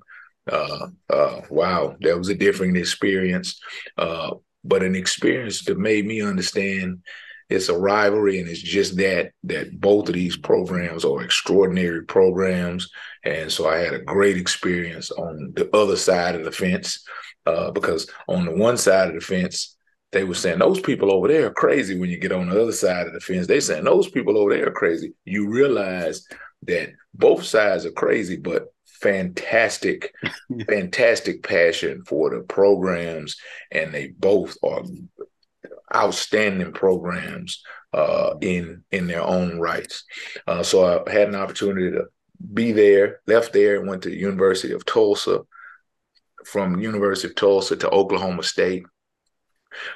Uh, 0.49 0.87
uh, 1.13 1.41
wow, 1.51 1.97
that 2.01 2.17
was 2.17 2.29
a 2.29 2.35
different 2.37 2.77
experience, 2.77 3.61
uh, 3.99 4.35
but 4.63 4.85
an 4.85 4.95
experience 4.95 5.65
that 5.65 5.79
made 5.79 6.07
me 6.07 6.23
understand 6.23 7.03
it's 7.51 7.69
a 7.69 7.77
rivalry, 7.77 8.41
and 8.41 8.49
it's 8.49 8.63
just 8.63 8.97
that 8.97 9.33
that 9.45 9.81
both 9.81 10.09
of 10.09 10.15
these 10.15 10.37
programs 10.37 11.05
are 11.05 11.23
extraordinary 11.23 12.05
programs, 12.05 12.91
and 13.25 13.51
so 13.51 13.69
I 13.69 13.79
had 13.79 13.95
a 13.95 14.05
great 14.05 14.37
experience 14.37 15.11
on 15.11 15.53
the 15.57 15.69
other 15.77 15.97
side 15.97 16.37
of 16.37 16.45
the 16.45 16.53
fence 16.53 17.05
uh, 17.47 17.71
because 17.71 18.11
on 18.29 18.45
the 18.45 18.53
one 18.53 18.77
side 18.77 19.09
of 19.09 19.15
the 19.15 19.21
fence 19.21 19.77
they 20.13 20.25
were 20.25 20.35
saying 20.35 20.59
those 20.59 20.81
people 20.81 21.13
over 21.13 21.29
there 21.29 21.47
are 21.47 21.53
crazy 21.53 21.99
when 21.99 22.11
you 22.11 22.19
get 22.19 22.33
on 22.33 22.49
the 22.49 22.61
other 22.61 22.73
side 22.73 23.07
of 23.07 23.13
the 23.13 23.21
fence. 23.21 23.47
They 23.47 23.61
saying 23.61 23.85
those 23.85 24.11
people 24.11 24.37
over 24.37 24.53
there 24.53 24.69
are 24.69 24.73
crazy. 24.73 25.13
You 25.25 25.49
realize 25.49 26.27
that 26.63 26.91
both 27.15 27.45
sides 27.45 27.87
are 27.87 27.93
crazy, 27.93 28.37
but 28.37 28.73
fantastic, 28.85 30.13
fantastic 30.69 31.43
passion 31.43 32.03
for 32.05 32.31
the 32.31 32.41
programs, 32.41 33.37
and 33.71 33.93
they 33.93 34.09
both 34.09 34.57
are 34.63 34.83
outstanding 35.95 36.73
programs 36.73 37.63
uh, 37.93 38.35
in 38.41 38.85
in 38.91 39.07
their 39.07 39.23
own 39.23 39.59
rights. 39.59 40.05
Uh, 40.47 40.63
so 40.63 41.05
I 41.07 41.11
had 41.11 41.29
an 41.29 41.35
opportunity 41.35 41.91
to 41.91 42.05
be 42.53 42.73
there, 42.73 43.21
left 43.27 43.53
there, 43.53 43.79
and 43.79 43.89
went 43.89 44.03
to 44.03 44.11
the 44.11 44.17
University 44.17 44.73
of 44.73 44.85
Tulsa. 44.85 45.41
From 46.47 46.81
University 46.81 47.29
of 47.29 47.35
Tulsa 47.35 47.77
to 47.77 47.91
Oklahoma 47.91 48.43
State. 48.43 48.85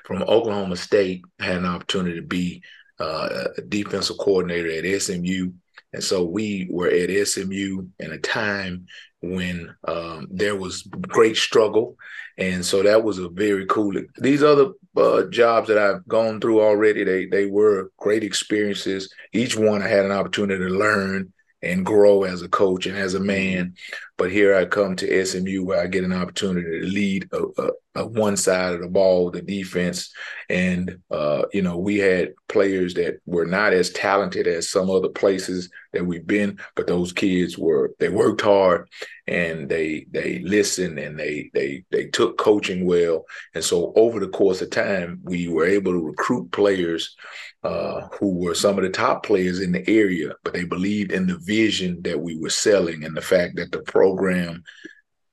From 0.05 0.23
Oklahoma 0.23 0.77
State, 0.77 1.25
had 1.39 1.57
an 1.57 1.65
opportunity 1.65 2.17
to 2.17 2.27
be 2.27 2.63
uh, 3.01 3.47
a 3.57 3.63
defensive 3.63 4.19
coordinator 4.19 4.71
at 4.71 5.03
SMU 5.03 5.53
and 5.95 6.03
so 6.03 6.25
we 6.25 6.67
were 6.71 6.89
at 6.89 7.27
SMU 7.29 7.87
in 8.01 8.11
a 8.11 8.19
time 8.19 8.87
when 9.23 9.75
um, 9.87 10.27
there 10.31 10.57
was 10.57 10.83
great 10.83 11.37
struggle. 11.37 11.97
And 12.37 12.65
so 12.65 12.83
that 12.83 13.05
was 13.05 13.19
a 13.19 13.29
very 13.29 13.65
cool. 13.67 13.95
These 14.19 14.43
other 14.43 14.73
uh, 14.97 15.23
jobs 15.31 15.69
that 15.69 15.79
I've 15.79 16.07
gone 16.09 16.41
through 16.41 16.61
already, 16.61 17.05
they 17.05 17.27
they 17.27 17.47
were 17.47 17.93
great 17.97 18.25
experiences. 18.25 19.13
Each 19.33 19.57
one 19.57 19.83
I 19.83 19.89
had 19.89 20.05
an 20.05 20.11
opportunity 20.11 20.65
to 20.65 20.71
learn 20.71 21.33
and 21.65 21.85
grow 21.85 22.25
as 22.25 22.43
a 22.43 22.49
coach 22.49 22.87
and 22.87 22.97
as 22.97 23.15
a 23.15 23.21
man. 23.21 23.75
But 24.17 24.31
here 24.31 24.55
I 24.55 24.65
come 24.65 24.95
to 24.97 25.25
SMU 25.25 25.65
where 25.65 25.81
I 25.81 25.89
get 25.89 26.05
an 26.05 26.13
opportunity 26.13 26.81
to 26.81 26.87
lead 26.87 27.29
a, 27.33 27.63
a, 27.63 27.71
a 27.97 28.07
one 28.07 28.37
side 28.37 28.75
of 28.75 28.81
the 28.81 28.89
ball, 28.89 29.31
the 29.31 29.43
defense. 29.43 30.13
And, 30.49 30.99
uh, 31.11 31.43
you 31.53 31.63
know, 31.63 31.79
we 31.79 31.99
had 31.99 32.35
players 32.49 32.95
that 32.95 33.19
were 33.27 33.47
not 33.47 33.73
as 33.73 33.91
talented 33.91 34.47
as 34.47 34.71
some 34.71 34.89
other 34.89 35.09
places 35.09 35.69
that 35.93 36.07
we've 36.07 36.27
been, 36.27 36.59
but 36.77 36.87
those 36.87 37.13
kids 37.13 37.59
were, 37.59 37.93
they 37.99 38.09
worked 38.09 38.43
hard 38.43 38.89
and 39.27 39.69
they, 39.69 40.07
they 40.13 40.41
listened 40.41 40.99
and 40.99 41.19
they, 41.19 41.51
they, 41.55 41.85
they 41.91 42.07
took 42.07 42.39
coaching 42.39 42.87
well. 42.87 43.25
And 43.55 43.65
so 43.65 43.93
over 43.97 44.21
the 44.21 44.29
course 44.29 44.63
of 44.63 44.71
time, 44.71 45.21
we 45.25 45.49
were 45.49 45.67
able 45.67 45.93
to 45.93 46.07
recruit 46.07 46.53
players 46.53 47.17
uh, 47.65 48.09
who 48.21 48.39
were 48.39 48.55
some 48.55 48.77
of 48.79 48.85
the 48.85 48.91
top 48.91 49.25
players 49.25 49.61
in 49.61 49.73
the 49.73 49.89
area, 49.89 50.35
but 50.45 50.53
they 50.53 50.65
believed 50.65 51.13
in 51.13 51.27
the 51.27 51.39
vision 51.39 52.01
that 52.03 52.21
we 52.21 52.39
were 52.39 52.51
selling 52.51 53.05
and 53.05 53.17
the 53.17 53.23
fact 53.23 53.57
that 53.57 53.73
the 53.73 53.81
program 53.81 54.63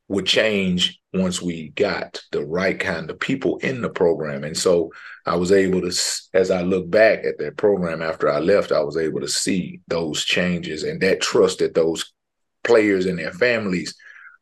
would 0.07 0.25
change 0.25 1.00
once 1.13 1.41
we 1.41 1.69
got 1.69 2.21
the 2.31 2.43
right 2.45 2.79
kind 2.79 3.09
of 3.09 3.19
people 3.19 3.57
in 3.57 3.81
the 3.81 3.89
program. 3.89 4.43
And 4.45 4.57
so 4.57 4.91
I 5.25 5.35
was 5.35 5.51
able 5.51 5.81
to, 5.81 5.88
as 6.33 6.51
I 6.51 6.61
look 6.61 6.89
back 6.89 7.25
at 7.25 7.38
that 7.39 7.57
program 7.57 8.01
after 8.01 8.29
I 8.29 8.39
left, 8.39 8.71
I 8.71 8.81
was 8.81 8.97
able 8.97 9.19
to 9.21 9.27
see 9.27 9.81
those 9.88 10.23
changes 10.23 10.83
and 10.83 11.01
that 11.01 11.21
trust 11.21 11.59
that 11.59 11.75
those 11.75 12.13
players 12.63 13.05
and 13.05 13.19
their 13.19 13.31
families 13.31 13.93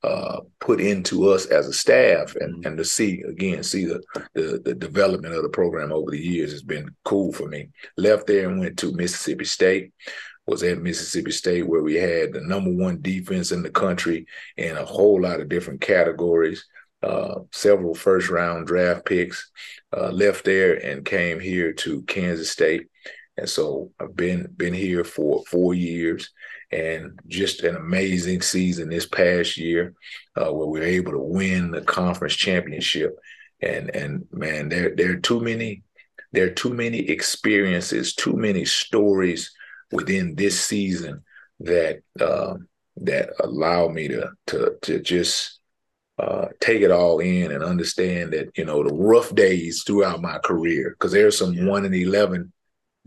uh, 0.04 0.40
put 0.60 0.80
into 0.80 1.30
us 1.30 1.46
as 1.48 1.68
a 1.68 1.74
staff 1.74 2.36
and, 2.36 2.56
mm-hmm. 2.56 2.68
and 2.68 2.78
to 2.78 2.86
see 2.86 3.22
again 3.28 3.64
see 3.64 3.86
the, 3.86 4.02
the, 4.34 4.62
the 4.64 4.74
development 4.74 5.36
of 5.36 5.44
the 5.44 5.50
program 5.50 5.92
over 5.92 6.12
the 6.12 6.20
years 6.20 6.52
has 6.52 6.64
been 6.64 6.90
cool 7.04 7.34
for 7.34 7.48
me. 7.48 7.70
Left 7.98 8.26
there 8.28 8.50
and 8.50 8.60
went 8.60 8.78
to 8.80 8.94
mississippi 8.94 9.46
state. 9.46 9.94
Was 10.48 10.64
at 10.64 10.82
mississippi 10.82 11.30
state 11.30 11.68
where 11.68 11.84
we 11.84 11.94
had 11.94 12.34
the 12.34 12.42
number 12.42 12.72
one 12.72 13.02
defense 13.02 13.52
in 13.52 13.62
the 13.62 13.70
country 13.70 14.26
in 14.58 14.78
a 14.78 14.86
whole 14.86 15.22
lot 15.22 15.42
of 15.42 15.48
different 15.48 15.80
categories 15.80 16.66
uh, 17.02 17.42
several 17.52 17.96
first 17.96 18.30
round 18.30 18.68
draft 18.68 19.06
picks 19.06 19.52
uh, 19.96 20.10
left 20.10 20.46
there 20.46 20.74
and 20.74 21.06
came 21.06 21.40
here 21.40 21.72
to 21.72 22.02
kansas 22.04 22.52
state. 22.52 22.88
And 23.38 23.48
so 23.48 23.92
i've 24.00 24.16
been 24.16 24.48
been 24.58 24.74
here 24.74 25.04
for 25.04 25.44
four 25.46 25.74
years 25.74 26.32
and 26.72 27.20
just 27.28 27.64
an 27.64 27.76
amazing 27.76 28.42
season 28.42 28.90
this 28.90 29.06
past 29.06 29.58
year 29.58 29.94
uh, 30.36 30.52
where 30.52 30.68
we 30.68 30.80
were 30.80 30.86
able 30.86 31.12
to 31.14 31.20
win 31.20 31.72
the 31.72 31.82
conference 31.82 32.36
championship. 32.36 33.18
And 33.62 33.94
and 33.96 34.26
man, 34.32 34.70
there 34.70 34.96
there 34.96 35.12
are 35.12 35.20
too 35.20 35.42
many 35.42 35.84
there 36.32 36.46
are 36.46 36.52
too 36.52 36.74
many 36.74 37.00
experiences, 37.00 38.14
too 38.14 38.34
many 38.34 38.66
stories 38.66 39.52
within 39.92 40.36
this 40.36 40.60
season 40.64 41.24
that 41.60 42.02
uh, 42.20 42.56
that 42.98 43.30
allow 43.40 43.88
me 43.88 44.08
to 44.10 44.30
to 44.48 44.78
to 44.84 45.00
just 45.00 45.60
uh, 46.20 46.48
take 46.60 46.82
it 46.82 46.92
all 46.92 47.20
in 47.20 47.52
and 47.52 47.64
understand 47.64 48.34
that 48.34 48.50
you 48.58 48.66
know 48.66 48.84
the 48.84 48.94
rough 48.94 49.34
days 49.34 49.84
throughout 49.84 50.22
my 50.22 50.38
career 50.40 50.92
because 50.92 51.12
there's 51.12 51.38
some 51.38 51.54
yeah. 51.54 51.66
one 51.66 51.86
in 51.86 51.94
eleven 51.94 52.52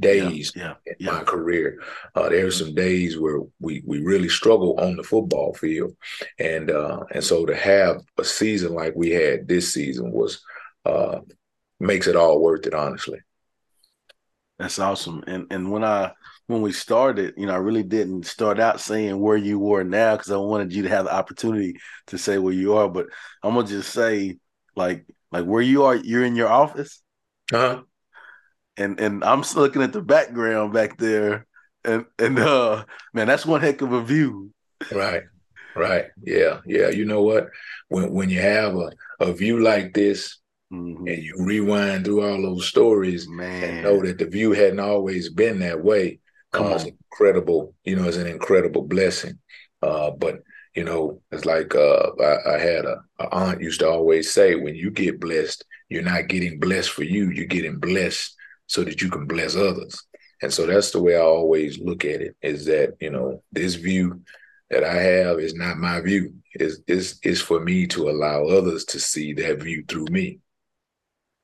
days 0.02 0.52
yeah, 0.54 0.74
yeah, 0.86 0.92
in 0.98 1.06
my 1.06 1.22
career. 1.22 1.80
Uh, 2.14 2.28
there 2.28 2.46
are 2.46 2.50
some 2.50 2.74
days 2.74 3.18
where 3.18 3.40
we 3.60 3.82
we 3.86 4.00
really 4.00 4.28
struggle 4.28 4.78
on 4.78 4.96
the 4.96 5.02
football 5.02 5.54
field, 5.54 5.96
and 6.38 6.70
uh, 6.70 7.00
and 7.12 7.24
so 7.24 7.46
to 7.46 7.56
have 7.56 8.02
a 8.18 8.24
season 8.24 8.74
like 8.74 8.92
we 8.94 9.10
had 9.10 9.48
this 9.48 9.72
season 9.72 10.12
was 10.12 10.42
uh, 10.84 11.20
makes 11.80 12.06
it 12.06 12.16
all 12.16 12.42
worth 12.42 12.66
it. 12.66 12.74
Honestly, 12.74 13.20
that's 14.58 14.78
awesome. 14.78 15.24
And 15.26 15.46
and 15.50 15.70
when 15.70 15.84
I 15.84 16.12
when 16.48 16.60
we 16.60 16.72
started, 16.72 17.34
you 17.38 17.46
know, 17.46 17.54
I 17.54 17.58
really 17.58 17.84
didn't 17.84 18.26
start 18.26 18.60
out 18.60 18.80
saying 18.80 19.18
where 19.18 19.38
you 19.38 19.58
were 19.58 19.84
now 19.84 20.16
because 20.16 20.30
I 20.30 20.36
wanted 20.36 20.74
you 20.74 20.82
to 20.82 20.90
have 20.90 21.06
the 21.06 21.14
opportunity 21.14 21.76
to 22.08 22.18
say 22.18 22.36
where 22.36 22.52
you 22.52 22.74
are. 22.74 22.88
But 22.88 23.06
I'm 23.42 23.54
gonna 23.54 23.66
just 23.66 23.90
say 23.92 24.38
like 24.76 25.06
like 25.30 25.46
where 25.46 25.62
you 25.62 25.84
are. 25.84 25.94
You're 25.94 26.24
in 26.24 26.36
your 26.36 26.48
office. 26.48 27.00
Uh-huh 27.52 27.82
and 28.76 28.98
and 29.00 29.24
I'm 29.24 29.42
looking 29.54 29.82
at 29.82 29.92
the 29.92 30.02
background 30.02 30.72
back 30.72 30.98
there, 30.98 31.46
and 31.84 32.06
and 32.18 32.38
uh, 32.38 32.84
man, 33.12 33.26
that's 33.26 33.46
one 33.46 33.60
heck 33.60 33.82
of 33.82 33.92
a 33.92 34.02
view. 34.02 34.52
Right, 34.90 35.22
right, 35.76 36.06
yeah, 36.22 36.60
yeah. 36.66 36.88
You 36.88 37.04
know 37.04 37.22
what? 37.22 37.48
When 37.88 38.12
when 38.12 38.30
you 38.30 38.40
have 38.40 38.74
a 38.76 38.90
a 39.20 39.32
view 39.32 39.60
like 39.60 39.94
this, 39.94 40.38
mm-hmm. 40.72 41.06
and 41.06 41.22
you 41.22 41.34
rewind 41.38 42.04
through 42.04 42.22
all 42.22 42.42
those 42.42 42.66
stories, 42.66 43.28
man, 43.28 43.62
and 43.62 43.82
know 43.82 44.02
that 44.02 44.18
the 44.18 44.26
view 44.26 44.52
hadn't 44.52 44.80
always 44.80 45.28
been 45.28 45.60
that 45.60 45.82
way, 45.82 46.20
comes 46.50 46.84
incredible. 46.84 47.74
You 47.84 47.96
know, 47.96 48.04
it's 48.04 48.16
an 48.16 48.26
incredible 48.26 48.82
blessing. 48.82 49.38
Uh, 49.82 50.10
but 50.10 50.42
you 50.74 50.84
know, 50.84 51.20
it's 51.30 51.44
like 51.44 51.74
uh, 51.74 52.12
I, 52.20 52.54
I, 52.54 52.58
had 52.58 52.86
a, 52.86 52.96
a 53.18 53.28
aunt 53.30 53.60
used 53.60 53.80
to 53.80 53.90
always 53.90 54.32
say, 54.32 54.54
when 54.54 54.74
you 54.74 54.90
get 54.90 55.20
blessed, 55.20 55.64
you're 55.90 56.02
not 56.02 56.28
getting 56.28 56.60
blessed 56.60 56.90
for 56.90 57.02
you, 57.02 57.28
you're 57.28 57.44
getting 57.44 57.78
blessed 57.78 58.34
so 58.72 58.82
that 58.82 59.02
you 59.02 59.10
can 59.10 59.26
bless 59.26 59.54
others. 59.54 60.02
And 60.40 60.50
so 60.50 60.64
that's 60.64 60.92
the 60.92 61.02
way 61.02 61.14
I 61.14 61.20
always 61.20 61.78
look 61.78 62.06
at 62.06 62.22
it 62.22 62.34
is 62.40 62.64
that, 62.64 62.96
you 63.00 63.10
know, 63.10 63.42
this 63.52 63.74
view 63.74 64.22
that 64.70 64.82
I 64.82 64.94
have 64.94 65.40
is 65.40 65.54
not 65.54 65.76
my 65.76 66.00
view. 66.00 66.32
Is 66.54 66.80
is 66.86 67.18
is 67.22 67.40
for 67.42 67.60
me 67.60 67.86
to 67.88 68.08
allow 68.08 68.46
others 68.46 68.86
to 68.86 68.98
see 68.98 69.34
that 69.34 69.60
view 69.60 69.84
through 69.86 70.06
me. 70.06 70.40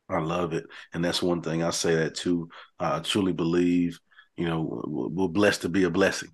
I 0.09 0.21
love 0.21 0.55
it. 0.55 0.65
And 0.95 1.05
that's 1.05 1.23
one 1.23 1.43
thing 1.43 1.63
I 1.63 1.69
say 1.69 1.95
that 1.97 2.15
too. 2.15 2.49
I 2.81 3.01
truly 3.01 3.35
believe, 3.35 4.01
you 4.39 4.47
know, 4.47 4.83
we're 4.87 5.29
blessed 5.29 5.63
to 5.63 5.69
be 5.69 5.85
a 5.85 5.91
blessing. 5.91 6.31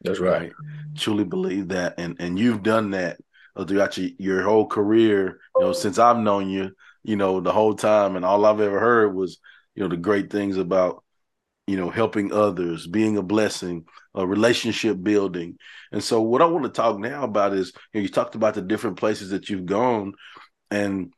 That's 0.00 0.18
right. 0.18 0.42
right? 0.42 0.52
Truly 0.96 1.24
believe 1.24 1.68
that. 1.68 1.96
And 1.98 2.16
and 2.20 2.38
you've 2.38 2.62
done 2.62 2.92
that 2.92 3.18
uh, 3.54 3.66
throughout 3.66 3.98
your, 3.98 4.10
your 4.18 4.42
whole 4.42 4.66
career, 4.66 5.40
you 5.58 5.66
know, 5.66 5.72
since 5.74 5.98
I've 5.98 6.18
known 6.18 6.48
you, 6.48 6.70
you 7.02 7.16
know, 7.16 7.40
the 7.40 7.52
whole 7.52 7.74
time. 7.74 8.16
And 8.16 8.24
all 8.24 8.46
I've 8.46 8.60
ever 8.60 8.80
heard 8.80 9.14
was 9.14 9.38
you 9.74 9.82
know 9.82 9.88
the 9.88 9.96
great 9.96 10.30
things 10.30 10.56
about 10.56 11.02
you 11.66 11.76
know 11.76 11.90
helping 11.90 12.32
others 12.32 12.86
being 12.86 13.16
a 13.16 13.22
blessing 13.22 13.84
a 14.14 14.26
relationship 14.26 15.02
building 15.02 15.56
and 15.92 16.02
so 16.02 16.20
what 16.20 16.42
i 16.42 16.44
want 16.44 16.64
to 16.64 16.70
talk 16.70 16.98
now 16.98 17.24
about 17.24 17.52
is 17.54 17.72
you, 17.92 18.00
know, 18.00 18.02
you 18.02 18.08
talked 18.08 18.34
about 18.34 18.54
the 18.54 18.62
different 18.62 18.98
places 18.98 19.30
that 19.30 19.48
you've 19.48 19.66
gone 19.66 20.12
and 20.70 21.12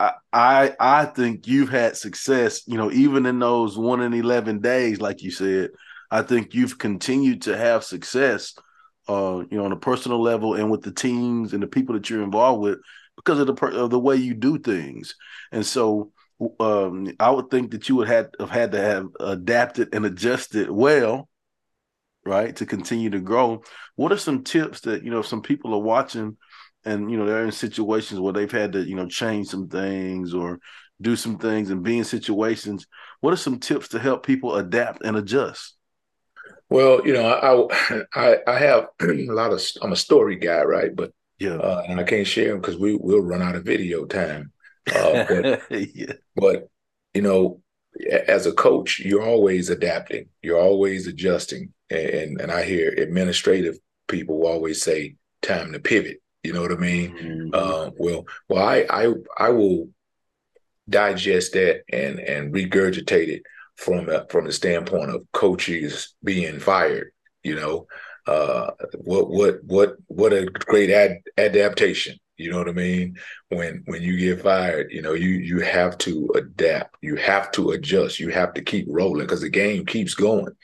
I, 0.00 0.12
I 0.32 0.76
I 0.78 1.04
think 1.06 1.46
you've 1.46 1.70
had 1.70 1.96
success, 1.96 2.62
you 2.66 2.76
know, 2.78 2.90
even 2.92 3.26
in 3.26 3.38
those 3.38 3.76
one 3.76 4.00
in 4.00 4.14
eleven 4.14 4.60
days, 4.60 5.00
like 5.00 5.22
you 5.22 5.30
said. 5.30 5.70
I 6.10 6.22
think 6.22 6.54
you've 6.54 6.78
continued 6.78 7.42
to 7.42 7.56
have 7.56 7.84
success, 7.84 8.54
uh, 9.08 9.42
you 9.50 9.58
know, 9.58 9.64
on 9.64 9.72
a 9.72 9.76
personal 9.76 10.22
level 10.22 10.54
and 10.54 10.70
with 10.70 10.82
the 10.82 10.92
teams 10.92 11.52
and 11.52 11.62
the 11.62 11.66
people 11.66 11.94
that 11.94 12.08
you're 12.08 12.22
involved 12.22 12.62
with 12.62 12.78
because 13.16 13.38
of 13.40 13.46
the 13.46 13.66
of 13.66 13.90
the 13.90 13.98
way 13.98 14.16
you 14.16 14.34
do 14.34 14.58
things. 14.58 15.16
And 15.52 15.66
so, 15.66 16.12
um, 16.60 17.12
I 17.18 17.30
would 17.30 17.50
think 17.50 17.72
that 17.72 17.88
you 17.88 17.96
would 17.96 18.08
have, 18.08 18.30
had 18.50 18.72
to 18.72 18.80
have 18.80 19.08
adapted 19.18 19.94
and 19.94 20.06
adjusted 20.06 20.70
well, 20.70 21.28
right, 22.24 22.54
to 22.56 22.66
continue 22.66 23.10
to 23.10 23.20
grow. 23.20 23.62
What 23.96 24.12
are 24.12 24.18
some 24.18 24.44
tips 24.44 24.80
that 24.82 25.02
you 25.02 25.10
know 25.10 25.22
some 25.22 25.42
people 25.42 25.74
are 25.74 25.82
watching, 25.82 26.36
and 26.84 27.10
you 27.10 27.16
know 27.16 27.26
they're 27.26 27.44
in 27.44 27.52
situations 27.52 28.20
where 28.20 28.32
they've 28.32 28.50
had 28.50 28.72
to 28.72 28.82
you 28.82 28.94
know 28.94 29.08
change 29.08 29.48
some 29.48 29.68
things 29.68 30.32
or 30.34 30.60
do 31.00 31.16
some 31.16 31.38
things 31.38 31.70
and 31.70 31.82
be 31.82 31.98
in 31.98 32.04
situations. 32.04 32.86
What 33.20 33.32
are 33.32 33.38
some 33.38 33.58
tips 33.58 33.88
to 33.88 33.98
help 33.98 34.24
people 34.24 34.56
adapt 34.56 35.04
and 35.04 35.16
adjust? 35.16 35.76
Well, 36.70 37.06
you 37.06 37.14
know, 37.14 37.26
I 37.26 38.04
I, 38.14 38.36
I 38.46 38.58
have 38.58 38.88
a 39.00 39.06
lot 39.30 39.52
of 39.52 39.60
I'm 39.82 39.92
a 39.92 39.96
story 39.96 40.36
guy, 40.36 40.62
right? 40.62 40.94
But 40.94 41.12
yeah, 41.38 41.56
uh, 41.56 41.84
and 41.88 41.98
I 41.98 42.04
can't 42.04 42.26
share 42.26 42.48
them 42.52 42.60
because 42.60 42.78
we 42.78 42.96
will 42.96 43.20
run 43.20 43.42
out 43.42 43.56
of 43.56 43.64
video 43.64 44.04
time. 44.04 44.52
Uh, 44.94 45.24
but, 45.28 45.80
yeah. 45.94 46.12
but 46.36 46.68
you 47.14 47.22
know, 47.22 47.60
as 48.26 48.46
a 48.46 48.52
coach, 48.52 49.00
you're 49.00 49.26
always 49.26 49.70
adapting. 49.70 50.28
You're 50.42 50.60
always 50.60 51.06
adjusting. 51.06 51.72
And 51.90 52.40
and 52.40 52.52
I 52.52 52.64
hear 52.64 52.90
administrative 52.90 53.78
people 54.08 54.46
always 54.46 54.82
say, 54.82 55.16
"Time 55.42 55.72
to 55.72 55.78
pivot." 55.78 56.20
You 56.42 56.52
know 56.52 56.62
what 56.62 56.72
I 56.72 56.76
mean? 56.76 57.16
Mm-hmm. 57.16 57.50
Uh, 57.52 57.90
well, 57.98 58.26
well, 58.48 58.62
I 58.62 58.86
I 58.90 59.12
I 59.38 59.48
will 59.50 59.88
digest 60.88 61.52
that 61.54 61.82
and 61.92 62.18
and 62.18 62.54
regurgitate 62.54 63.28
it 63.28 63.42
from 63.76 64.08
a, 64.08 64.26
from 64.28 64.46
the 64.46 64.52
standpoint 64.52 65.10
of 65.10 65.26
coaches 65.32 66.14
being 66.22 66.60
fired. 66.60 67.10
You 67.42 67.56
know, 67.56 67.86
uh, 68.26 68.72
what 68.94 69.30
what 69.30 69.64
what 69.64 69.96
what 70.06 70.32
a 70.32 70.44
great 70.46 70.90
ad- 70.90 71.22
adaptation 71.36 72.18
you 72.38 72.50
know 72.50 72.58
what 72.58 72.68
I 72.68 72.72
mean? 72.72 73.18
When 73.48 73.82
when 73.86 74.00
you 74.00 74.16
get 74.16 74.42
fired, 74.42 74.90
you 74.90 75.02
know, 75.02 75.12
you 75.12 75.30
you 75.30 75.60
have 75.60 75.98
to 75.98 76.30
adapt. 76.36 76.96
You 77.02 77.16
have 77.16 77.50
to 77.52 77.70
adjust. 77.70 78.20
You 78.20 78.30
have 78.30 78.54
to 78.54 78.62
keep 78.62 78.86
rolling 78.88 79.26
because 79.26 79.40
the 79.40 79.48
game 79.48 79.84
keeps 79.84 80.14
going. 80.14 80.54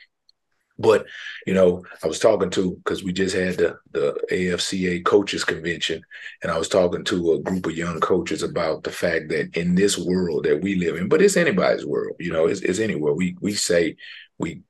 But 0.78 1.06
you 1.46 1.54
know, 1.54 1.84
I 2.02 2.06
was 2.06 2.18
talking 2.18 2.50
to 2.50 2.76
because 2.76 3.04
we 3.04 3.12
just 3.12 3.34
had 3.34 3.56
the 3.56 3.78
the 3.92 4.18
AFCA 4.30 5.04
coaches 5.04 5.44
convention, 5.44 6.02
and 6.42 6.50
I 6.50 6.58
was 6.58 6.68
talking 6.68 7.04
to 7.04 7.34
a 7.34 7.40
group 7.40 7.66
of 7.66 7.76
young 7.76 8.00
coaches 8.00 8.42
about 8.42 8.82
the 8.82 8.90
fact 8.90 9.28
that 9.28 9.56
in 9.56 9.74
this 9.74 9.98
world 9.98 10.44
that 10.44 10.62
we 10.62 10.76
live 10.76 10.96
in, 10.96 11.08
but 11.08 11.22
it's 11.22 11.36
anybody's 11.36 11.86
world, 11.86 12.16
you 12.18 12.32
know, 12.32 12.46
it's, 12.46 12.60
it's 12.60 12.80
anywhere. 12.80 13.12
We 13.12 13.36
we 13.40 13.52
say 13.52 13.96
we 14.38 14.62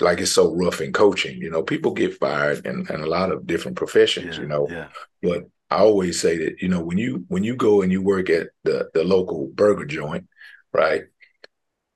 like 0.00 0.20
it's 0.20 0.32
so 0.32 0.54
rough 0.54 0.80
in 0.80 0.92
coaching, 0.92 1.40
you 1.40 1.50
know, 1.50 1.62
people 1.62 1.92
get 1.92 2.18
fired 2.18 2.64
in, 2.64 2.86
in 2.88 3.00
a 3.00 3.06
lot 3.06 3.32
of 3.32 3.46
different 3.46 3.76
professions, 3.76 4.36
yeah, 4.36 4.42
you 4.42 4.48
know, 4.48 4.68
yeah. 4.70 4.88
but 5.22 5.44
I 5.70 5.78
always 5.78 6.20
say 6.20 6.38
that, 6.38 6.62
you 6.62 6.68
know, 6.68 6.80
when 6.80 6.98
you 6.98 7.24
when 7.28 7.44
you 7.44 7.54
go 7.56 7.82
and 7.82 7.92
you 7.92 8.02
work 8.02 8.30
at 8.30 8.48
the 8.64 8.88
the 8.94 9.04
local 9.04 9.48
burger 9.54 9.84
joint, 9.84 10.26
right? 10.72 11.04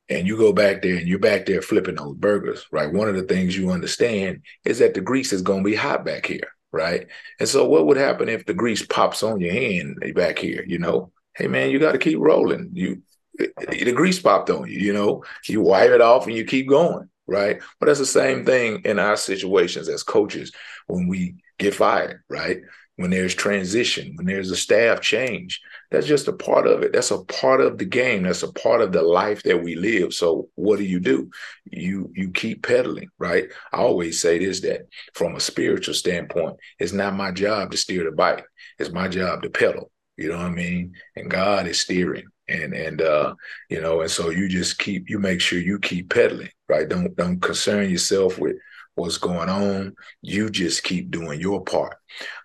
And 0.08 0.26
you 0.26 0.36
go 0.36 0.52
back 0.52 0.82
there 0.82 0.96
and 0.96 1.08
you're 1.08 1.18
back 1.18 1.46
there 1.46 1.62
flipping 1.62 1.94
those 1.94 2.16
burgers, 2.16 2.66
right? 2.70 2.92
One 2.92 3.08
of 3.08 3.14
the 3.14 3.22
things 3.22 3.56
you 3.56 3.70
understand 3.70 4.42
is 4.64 4.78
that 4.80 4.94
the 4.94 5.00
grease 5.00 5.32
is 5.32 5.40
going 5.42 5.64
to 5.64 5.70
be 5.70 5.74
hot 5.76 6.04
back 6.04 6.26
here, 6.26 6.52
right? 6.70 7.06
And 7.40 7.48
so 7.48 7.66
what 7.66 7.86
would 7.86 7.96
happen 7.96 8.28
if 8.28 8.44
the 8.44 8.52
grease 8.52 8.84
pops 8.84 9.22
on 9.22 9.40
your 9.40 9.52
hand 9.52 10.02
back 10.14 10.38
here, 10.38 10.64
you 10.66 10.78
know? 10.78 11.12
Hey 11.34 11.46
man, 11.46 11.70
you 11.70 11.78
got 11.78 11.92
to 11.92 11.98
keep 11.98 12.18
rolling. 12.18 12.70
You 12.74 13.02
the 13.38 13.92
grease 13.92 14.20
popped 14.20 14.50
on 14.50 14.68
you, 14.68 14.78
you 14.78 14.92
know? 14.92 15.24
You 15.48 15.62
wipe 15.62 15.90
it 15.90 16.02
off 16.02 16.26
and 16.26 16.36
you 16.36 16.44
keep 16.44 16.68
going, 16.68 17.08
right? 17.26 17.60
But 17.80 17.86
that's 17.86 17.98
the 17.98 18.04
same 18.04 18.44
thing 18.44 18.82
in 18.84 18.98
our 18.98 19.16
situations 19.16 19.88
as 19.88 20.02
coaches 20.02 20.52
when 20.88 21.08
we 21.08 21.36
get 21.58 21.74
fired, 21.74 22.22
right? 22.28 22.58
When 23.02 23.11
there's 23.11 23.35
transition, 23.35 24.12
when 24.14 24.26
there's 24.26 24.52
a 24.52 24.56
staff 24.56 25.00
change, 25.00 25.61
that's 25.90 26.06
just 26.06 26.28
a 26.28 26.32
part 26.32 26.68
of 26.68 26.82
it. 26.82 26.92
That's 26.92 27.11
a 27.11 27.25
part 27.25 27.61
of 27.61 27.76
the 27.76 27.85
game. 27.85 28.23
That's 28.23 28.44
a 28.44 28.52
part 28.52 28.80
of 28.80 28.92
the 28.92 29.02
life 29.02 29.42
that 29.42 29.61
we 29.62 29.75
live. 29.75 30.14
So 30.14 30.49
what 30.54 30.78
do 30.78 30.85
you 30.85 31.00
do? 31.00 31.28
You 31.64 32.11
you 32.14 32.30
keep 32.30 32.62
pedaling, 32.62 33.09
right? 33.18 33.49
I 33.73 33.78
always 33.78 34.23
say 34.23 34.38
this 34.38 34.61
that 34.61 34.82
from 35.14 35.35
a 35.35 35.40
spiritual 35.40 35.94
standpoint, 35.94 36.56
it's 36.78 36.92
not 36.92 37.14
my 37.16 37.32
job 37.32 37.73
to 37.73 37.76
steer 37.76 38.04
the 38.04 38.12
bike. 38.12 38.47
It's 38.78 38.92
my 38.92 39.09
job 39.09 39.42
to 39.42 39.50
pedal. 39.50 39.90
You 40.16 40.28
know 40.28 40.37
what 40.37 40.47
I 40.47 40.50
mean? 40.50 40.94
And 41.16 41.28
God 41.30 41.66
is 41.66 41.80
steering. 41.80 42.26
And 42.49 42.73
and 42.73 43.02
uh, 43.02 43.35
you 43.68 43.80
know, 43.80 44.00
and 44.02 44.11
so 44.11 44.30
you 44.30 44.49
just 44.49 44.78
keep 44.78 45.11
you 45.11 45.18
make 45.18 45.40
sure 45.40 45.59
you 45.59 45.78
keep 45.78 46.11
pedaling, 46.11 46.50
right? 46.68 46.88
Don't 46.88 47.14
don't 47.16 47.40
concern 47.40 47.90
yourself 47.90 48.38
with 48.38 48.56
what's 48.94 49.18
going 49.18 49.49
on. 49.49 49.94
You 50.20 50.50
just 50.50 50.84
keep 50.84 51.11
doing 51.11 51.40
your 51.40 51.62
part. 51.64 51.96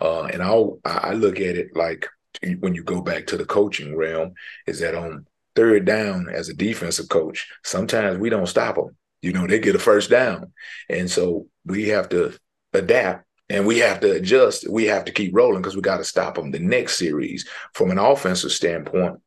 Uh, 0.01 0.23
and 0.23 0.41
I'll, 0.41 0.79
I 0.85 1.13
look 1.13 1.39
at 1.39 1.57
it 1.57 1.75
like 1.75 2.07
when 2.59 2.75
you 2.75 2.83
go 2.83 3.01
back 3.01 3.27
to 3.27 3.37
the 3.37 3.45
coaching 3.45 3.95
realm, 3.95 4.33
is 4.65 4.79
that 4.79 4.95
on 4.95 5.25
third 5.55 5.85
down 5.85 6.29
as 6.29 6.49
a 6.49 6.53
defensive 6.53 7.09
coach, 7.09 7.47
sometimes 7.63 8.19
we 8.19 8.29
don't 8.29 8.47
stop 8.47 8.75
them. 8.75 8.95
You 9.21 9.33
know, 9.33 9.47
they 9.47 9.59
get 9.59 9.75
a 9.75 9.79
first 9.79 10.09
down. 10.09 10.53
And 10.89 11.09
so 11.09 11.47
we 11.65 11.89
have 11.89 12.09
to 12.09 12.37
adapt 12.73 13.25
and 13.49 13.65
we 13.65 13.79
have 13.79 13.99
to 14.01 14.11
adjust. 14.11 14.69
We 14.69 14.85
have 14.85 15.05
to 15.05 15.11
keep 15.11 15.35
rolling 15.35 15.61
because 15.61 15.75
we 15.75 15.81
got 15.81 15.97
to 15.97 16.03
stop 16.03 16.35
them 16.35 16.51
the 16.51 16.59
next 16.59 16.97
series. 16.97 17.47
From 17.73 17.91
an 17.91 17.97
offensive 17.97 18.51
standpoint, 18.51 19.19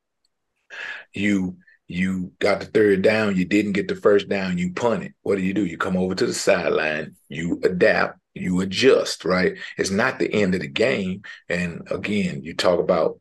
you 1.12 1.56
you 1.90 2.30
got 2.38 2.60
the 2.60 2.66
third 2.66 3.02
down, 3.02 3.34
you 3.34 3.44
didn't 3.44 3.72
get 3.72 3.88
the 3.88 3.96
first 3.96 4.28
down, 4.28 4.58
you 4.58 4.72
punt 4.72 5.02
it. 5.02 5.12
What 5.22 5.34
do 5.34 5.42
you 5.42 5.52
do? 5.52 5.66
You 5.66 5.76
come 5.76 5.96
over 5.96 6.14
to 6.14 6.24
the 6.24 6.32
sideline, 6.32 7.16
you 7.28 7.60
adapt, 7.64 8.16
you 8.32 8.60
adjust, 8.60 9.24
right? 9.24 9.58
It's 9.76 9.90
not 9.90 10.20
the 10.20 10.32
end 10.32 10.54
of 10.54 10.60
the 10.60 10.68
game. 10.68 11.22
And 11.48 11.82
again, 11.90 12.44
you 12.44 12.54
talk 12.54 12.78
about 12.78 13.18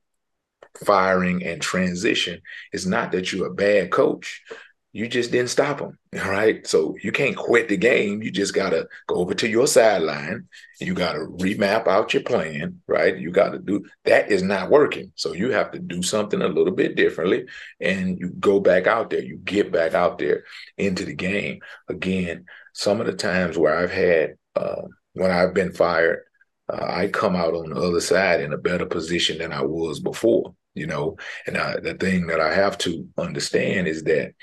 firing 0.85 1.43
and 1.43 1.59
transition. 1.59 2.43
It's 2.71 2.85
not 2.85 3.11
that 3.13 3.33
you're 3.33 3.47
a 3.47 3.53
bad 3.53 3.89
coach 3.89 4.43
you 4.91 5.07
just 5.07 5.31
didn't 5.31 5.49
stop 5.49 5.77
them. 5.77 5.97
All 6.23 6.31
right. 6.31 6.65
So 6.65 6.95
you 7.03 7.11
can't 7.11 7.35
quit 7.35 7.69
the 7.69 7.77
game. 7.77 8.21
You 8.21 8.31
just 8.31 8.53
got 8.53 8.71
to 8.71 8.87
go 9.07 9.15
over 9.15 9.33
to 9.35 9.47
your 9.47 9.67
sideline. 9.67 10.47
You 10.79 10.93
got 10.93 11.13
to 11.13 11.19
remap 11.19 11.87
out 11.87 12.13
your 12.13 12.23
plan. 12.23 12.81
Right. 12.87 13.17
You 13.17 13.31
got 13.31 13.49
to 13.49 13.59
do 13.59 13.85
that 14.05 14.31
is 14.31 14.41
not 14.41 14.69
working. 14.69 15.11
So 15.15 15.33
you 15.33 15.51
have 15.51 15.71
to 15.71 15.79
do 15.79 16.01
something 16.01 16.41
a 16.41 16.47
little 16.47 16.73
bit 16.73 16.95
differently 16.95 17.45
and 17.79 18.19
you 18.19 18.29
go 18.39 18.59
back 18.59 18.87
out 18.87 19.09
there. 19.09 19.21
You 19.21 19.37
get 19.37 19.71
back 19.71 19.93
out 19.93 20.17
there 20.17 20.43
into 20.77 21.05
the 21.05 21.15
game. 21.15 21.61
Again, 21.87 22.45
some 22.73 22.99
of 22.99 23.07
the 23.07 23.13
times 23.13 23.57
where 23.57 23.75
I've 23.75 23.91
had, 23.91 24.35
uh, 24.55 24.83
when 25.13 25.31
I've 25.31 25.53
been 25.53 25.73
fired, 25.73 26.23
uh, 26.71 26.85
I 26.87 27.07
come 27.07 27.35
out 27.35 27.53
on 27.53 27.71
the 27.71 27.79
other 27.79 28.01
side 28.01 28.41
in 28.41 28.53
a 28.53 28.57
better 28.57 28.85
position 28.85 29.39
than 29.39 29.51
I 29.51 29.63
was 29.63 29.99
before 29.99 30.53
you 30.79 30.87
know? 30.87 31.17
And 31.45 31.57
I, 31.57 31.79
the 31.79 31.93
thing 31.93 32.27
that 32.27 32.39
i 32.39 32.53
have 32.53 32.77
to 32.79 33.07
understand 33.17 33.87
is 33.87 34.03
that 34.03 34.33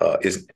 uh 0.00 0.16
is 0.22 0.46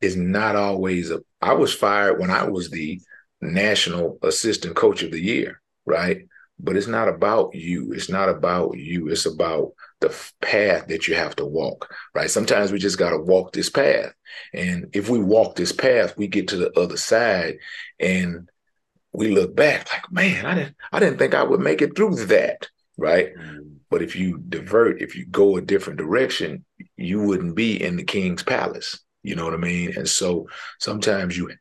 is 0.00 0.16
not 0.16 0.56
always 0.56 1.10
a 1.10 1.20
i 1.42 1.52
was 1.52 1.74
fired 1.74 2.20
when 2.20 2.30
i 2.30 2.44
was 2.44 2.70
the 2.70 3.00
national 3.40 4.18
assistant 4.22 4.74
coach 4.76 5.02
of 5.02 5.10
the 5.10 5.20
year 5.20 5.60
right? 5.86 6.26
But 6.58 6.76
it's 6.76 6.86
not 6.86 7.08
about 7.08 7.54
you. 7.54 7.92
It's 7.92 8.08
not 8.08 8.28
about 8.28 8.78
you. 8.78 9.08
It's 9.08 9.26
about 9.26 9.72
the 10.00 10.14
path 10.40 10.86
that 10.88 11.08
you 11.08 11.14
have 11.14 11.34
to 11.36 11.46
walk 11.46 11.92
right? 12.14 12.30
Sometimes 12.30 12.70
we 12.72 12.78
just 12.78 12.98
got 12.98 13.10
to 13.10 13.18
walk 13.18 13.52
this 13.52 13.70
path. 13.70 14.12
And 14.52 14.88
if 14.92 15.08
we 15.08 15.18
walk 15.18 15.56
this 15.56 15.72
path 15.72 16.16
we 16.16 16.26
get 16.26 16.48
to 16.48 16.56
the 16.56 16.78
other 16.78 16.96
side 16.96 17.56
and 17.98 18.48
we 19.12 19.30
look 19.30 19.54
back 19.54 19.88
like 19.92 20.10
man 20.10 20.44
i 20.44 20.54
didn't 20.56 20.74
i 20.90 20.98
didn't 20.98 21.18
think 21.18 21.34
i 21.34 21.42
would 21.44 21.60
make 21.60 21.80
it 21.80 21.94
through 21.94 22.16
that 22.26 22.68
right 22.96 23.34
mm 23.36 23.74
but 23.94 24.02
if 24.02 24.16
you 24.16 24.38
divert, 24.48 25.00
if 25.00 25.14
you 25.14 25.24
go 25.26 25.56
a 25.56 25.60
different 25.60 26.00
direction, 26.00 26.64
you 26.96 27.22
wouldn't 27.22 27.54
be 27.54 27.80
in 27.80 27.94
the 27.94 28.02
king's 28.02 28.42
palace. 28.42 28.98
You 29.22 29.36
know 29.36 29.44
what 29.44 29.54
I 29.54 29.58
mean? 29.58 29.96
And 29.96 30.08
so 30.08 30.48
sometimes 30.80 31.38
you 31.38 31.52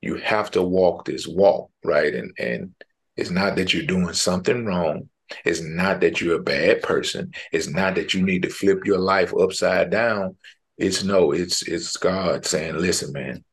you 0.00 0.16
have 0.16 0.50
to 0.50 0.62
walk 0.62 1.04
this 1.04 1.28
walk, 1.28 1.70
right? 1.84 2.12
And 2.12 2.32
and 2.40 2.74
it's 3.16 3.30
not 3.30 3.54
that 3.54 3.72
you're 3.72 3.84
doing 3.86 4.14
something 4.14 4.66
wrong. 4.66 5.08
It's 5.44 5.60
not 5.60 6.00
that 6.00 6.20
you're 6.20 6.40
a 6.40 6.42
bad 6.42 6.82
person. 6.82 7.32
It's 7.52 7.68
not 7.68 7.94
that 7.94 8.14
you 8.14 8.22
need 8.22 8.42
to 8.42 8.50
flip 8.50 8.84
your 8.84 8.98
life 8.98 9.32
upside 9.32 9.88
down. 9.90 10.34
It's 10.78 11.04
no, 11.04 11.30
it's 11.30 11.62
it's 11.62 11.96
God 11.96 12.44
saying, 12.44 12.78
listen, 12.78 13.12
man, 13.12 13.44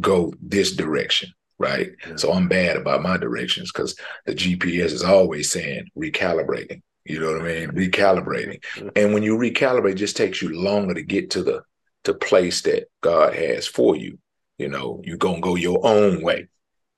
go 0.00 0.32
this 0.42 0.74
direction 0.74 1.32
right? 1.62 1.92
Yeah. 2.06 2.16
So 2.16 2.32
I'm 2.32 2.48
bad 2.48 2.76
about 2.76 3.02
my 3.02 3.16
directions 3.16 3.70
because 3.72 3.96
the 4.26 4.34
GPS 4.34 4.92
is 4.92 5.04
always 5.04 5.50
saying 5.50 5.86
recalibrating. 5.96 6.82
You 7.04 7.20
know 7.20 7.32
what 7.32 7.42
I 7.42 7.44
mean? 7.44 7.70
Recalibrating. 7.70 8.62
And 8.96 9.14
when 9.14 9.22
you 9.22 9.36
recalibrate, 9.36 9.92
it 9.92 9.94
just 9.94 10.16
takes 10.16 10.42
you 10.42 10.60
longer 10.60 10.94
to 10.94 11.02
get 11.02 11.30
to 11.30 11.42
the 11.42 11.62
to 12.04 12.14
place 12.14 12.62
that 12.62 12.88
God 13.00 13.34
has 13.34 13.66
for 13.66 13.96
you. 13.96 14.18
You 14.58 14.68
know, 14.68 15.00
you're 15.04 15.16
gonna 15.16 15.40
go 15.40 15.54
your 15.54 15.84
own 15.86 16.22
way, 16.22 16.48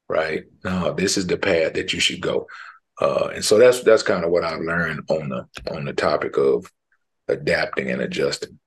right? 0.08 0.44
No, 0.64 0.92
this 0.94 1.16
is 1.16 1.26
the 1.26 1.36
path 1.36 1.74
that 1.74 1.92
you 1.92 2.00
should 2.00 2.20
go. 2.20 2.46
Uh, 3.00 3.30
and 3.34 3.44
so 3.44 3.58
that's 3.58 3.82
that's 3.82 4.02
kind 4.02 4.24
of 4.24 4.30
what 4.30 4.44
I've 4.44 4.60
learned 4.60 5.02
on 5.08 5.28
the 5.28 5.46
on 5.74 5.84
the 5.84 5.92
topic 5.92 6.36
of 6.36 6.70
adapting 7.28 7.90
and 7.90 8.00
adjusting. 8.00 8.58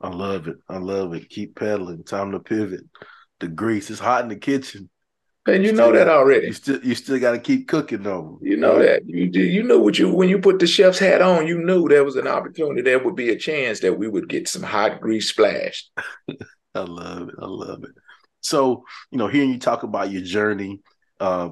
I 0.00 0.08
love 0.08 0.48
it. 0.48 0.56
I 0.68 0.78
love 0.78 1.12
it. 1.14 1.28
Keep 1.28 1.56
pedaling. 1.56 2.04
Time 2.04 2.32
to 2.32 2.40
pivot. 2.40 2.84
The 3.40 3.48
grease 3.48 3.90
is 3.90 3.98
hot 3.98 4.22
in 4.22 4.28
the 4.28 4.36
kitchen. 4.36 4.90
And 5.46 5.64
you, 5.64 5.72
know 5.72 5.90
that 5.92 6.08
already. 6.08 6.48
You 6.48 6.52
still 6.52 6.84
you 6.84 6.94
still 6.94 7.18
got 7.18 7.32
to 7.32 7.38
keep 7.38 7.66
cooking 7.66 8.02
though. 8.02 8.38
You 8.42 8.58
know 8.58 8.78
that. 8.78 9.02
You 9.06 9.24
you 9.24 9.62
know 9.62 9.78
what 9.78 9.98
you 9.98 10.12
when 10.12 10.28
you 10.28 10.38
put 10.38 10.58
the 10.58 10.66
chef's 10.66 10.98
hat 10.98 11.22
on, 11.22 11.46
you 11.46 11.58
knew 11.58 11.88
there 11.88 12.04
was 12.04 12.16
an 12.16 12.28
opportunity. 12.28 12.82
There 12.82 13.02
would 13.02 13.16
be 13.16 13.30
a 13.30 13.38
chance 13.38 13.80
that 13.80 13.98
we 13.98 14.06
would 14.06 14.28
get 14.28 14.48
some 14.48 14.62
hot 14.62 15.00
grease 15.00 15.30
splashed. 15.30 15.90
I 16.74 16.80
love 16.80 17.30
it. 17.30 17.34
I 17.40 17.46
love 17.46 17.84
it. 17.84 17.90
So 18.42 18.84
you 19.10 19.18
know, 19.18 19.28
hearing 19.28 19.50
you 19.50 19.58
talk 19.58 19.82
about 19.82 20.10
your 20.10 20.22
journey, 20.22 20.80
uh, 21.18 21.50